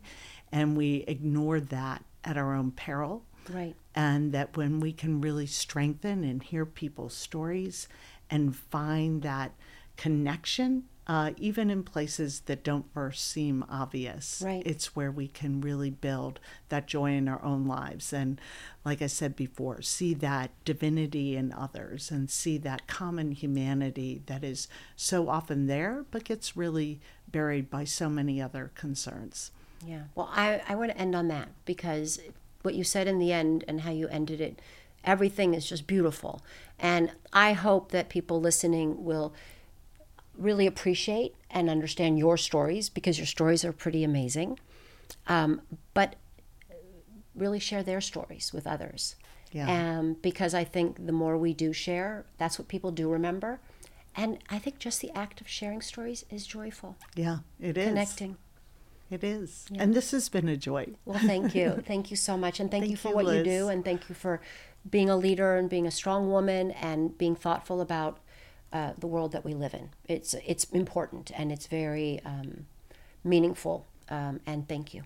and 0.53 0.77
we 0.77 1.05
ignore 1.09 1.59
that 1.59 2.05
at 2.23 2.37
our 2.37 2.55
own 2.55 2.71
peril 2.71 3.25
Right. 3.51 3.75
and 3.93 4.31
that 4.31 4.57
when 4.57 4.79
we 4.79 4.93
can 4.93 5.21
really 5.21 5.47
strengthen 5.49 6.23
and 6.23 6.45
hear 6.45 6.65
people's 6.65 7.15
stories 7.17 7.89
and 8.31 8.55
find 8.55 9.23
that 9.23 9.55
connection, 9.97 10.85
uh, 11.09 11.33
even 11.37 11.69
in 11.71 11.83
places 11.83 12.41
that 12.47 12.63
don't 12.63 12.93
first 12.95 13.27
seem 13.29 13.65
obvious, 13.69 14.41
Right. 14.45 14.63
it's 14.65 14.95
where 14.95 15.11
we 15.11 15.27
can 15.27 15.61
really 15.61 15.91
build 15.91 16.39
that 16.69 16.87
joy 16.87 17.11
in 17.11 17.27
our 17.27 17.43
own 17.43 17.67
lives. 17.67 18.13
And 18.13 18.41
like 18.85 19.03
I 19.03 19.09
said 19.09 19.35
before, 19.35 19.83
see 19.83 20.15
that 20.15 20.53
divinity 20.65 21.37
in 21.37 21.53
others 21.53 22.13
and 22.13 22.31
see 22.31 22.59
that 22.59 22.87
common 22.87 23.33
humanity 23.33 24.23
that 24.27 24.45
is 24.45 24.69
so 24.95 25.29
often 25.29 25.67
there, 25.67 26.05
but 26.13 26.23
gets 26.23 26.57
really 26.57 27.01
buried 27.33 27.71
by 27.71 27.85
so 27.85 28.09
many 28.09 28.41
other 28.41 28.71
concerns. 28.75 29.51
Yeah. 29.87 30.05
Well, 30.15 30.31
I, 30.33 30.63
I 30.69 30.75
want 30.75 30.93
to 30.93 30.99
end 30.99 31.15
on 31.15 31.29
that 31.29 31.49
because 31.65 32.21
what 32.63 32.75
you 32.75 32.85
said 32.85 33.09
in 33.09 33.19
the 33.19 33.33
end 33.33 33.65
and 33.67 33.81
how 33.81 33.91
you 33.91 34.09
ended 34.09 34.41
it, 34.41 34.61
everything 35.05 35.55
is 35.55 35.69
just 35.69 35.87
beautiful. 35.87 36.43
And 36.79 37.11
I 37.33 37.53
hope 37.53 37.91
that 37.91 38.09
people 38.09 38.41
listening 38.41 39.05
will 39.05 39.35
really 40.37 40.67
appreciate 40.67 41.35
and 41.51 41.69
understand 41.69 42.19
your 42.19 42.37
stories 42.37 42.89
because 42.89 43.19
your 43.19 43.27
stories 43.27 43.65
are 43.65 43.73
pretty 43.73 44.05
amazing. 44.05 44.59
Um, 45.27 45.63
but 45.95 46.17
really 47.35 47.59
share 47.59 47.83
their 47.83 48.01
stories 48.01 48.53
with 48.53 48.67
others. 48.67 49.17
Yeah. 49.53 49.99
Um, 49.99 50.17
because 50.23 50.55
I 50.55 50.65
think 50.65 51.07
the 51.07 51.13
more 51.13 51.37
we 51.37 51.53
do 51.53 51.73
share, 51.73 52.25
that's 52.39 52.59
what 52.59 52.69
people 52.69 52.91
do 52.91 53.11
remember. 53.11 53.61
And 54.15 54.39
I 54.51 54.59
think 54.59 54.79
just 54.79 55.01
the 55.01 55.11
act 55.17 55.41
of 55.41 55.49
sharing 55.49 55.81
stories 55.81 56.25
is 56.31 56.47
joyful, 56.47 56.97
Yeah, 57.15 57.39
it 57.61 57.79
is. 57.79 57.89
connecting. 57.89 58.37
It 59.11 59.23
is. 59.23 59.67
And 59.75 59.93
this 59.93 60.11
has 60.13 60.31
been 60.31 60.49
a 60.49 60.57
joy. 60.57 60.95
Well, 61.05 61.19
thank 61.19 61.55
you. 61.55 61.83
thank 61.87 62.11
you 62.11 62.17
so 62.17 62.39
much. 62.39 62.61
And 62.61 62.71
thank, 62.71 62.89
you 62.89 62.97
for 62.97 63.09
you, 63.09 63.15
what 63.15 63.27
you 63.27 63.45
do. 63.45 63.69
And 63.69 63.85
thank 63.85 64.09
you 64.09 64.15
for 64.15 64.41
being 64.89 65.11
a 65.11 65.17
leader 65.17 65.57
and 65.57 65.69
being 65.69 65.87
a 65.87 65.91
strong 65.91 66.31
woman 66.31 66.71
and 66.71 67.17
being 67.19 67.37
thoughtful 67.37 67.83
about 67.83 68.21
uh, 68.73 68.93
the 68.99 69.07
world 69.07 69.33
that 69.33 69.45
we 69.45 69.53
live 69.53 69.75
in. 69.75 69.91
It's, 70.09 70.35
it's 70.47 70.65
important 70.65 71.31
and 71.35 71.53
it's 71.53 71.67
very 71.67 72.21
um, 72.25 72.65
meaningful. 73.23 73.87
Um, 74.09 74.41
and 74.47 74.67
thank 74.67 74.95
you. 74.95 75.03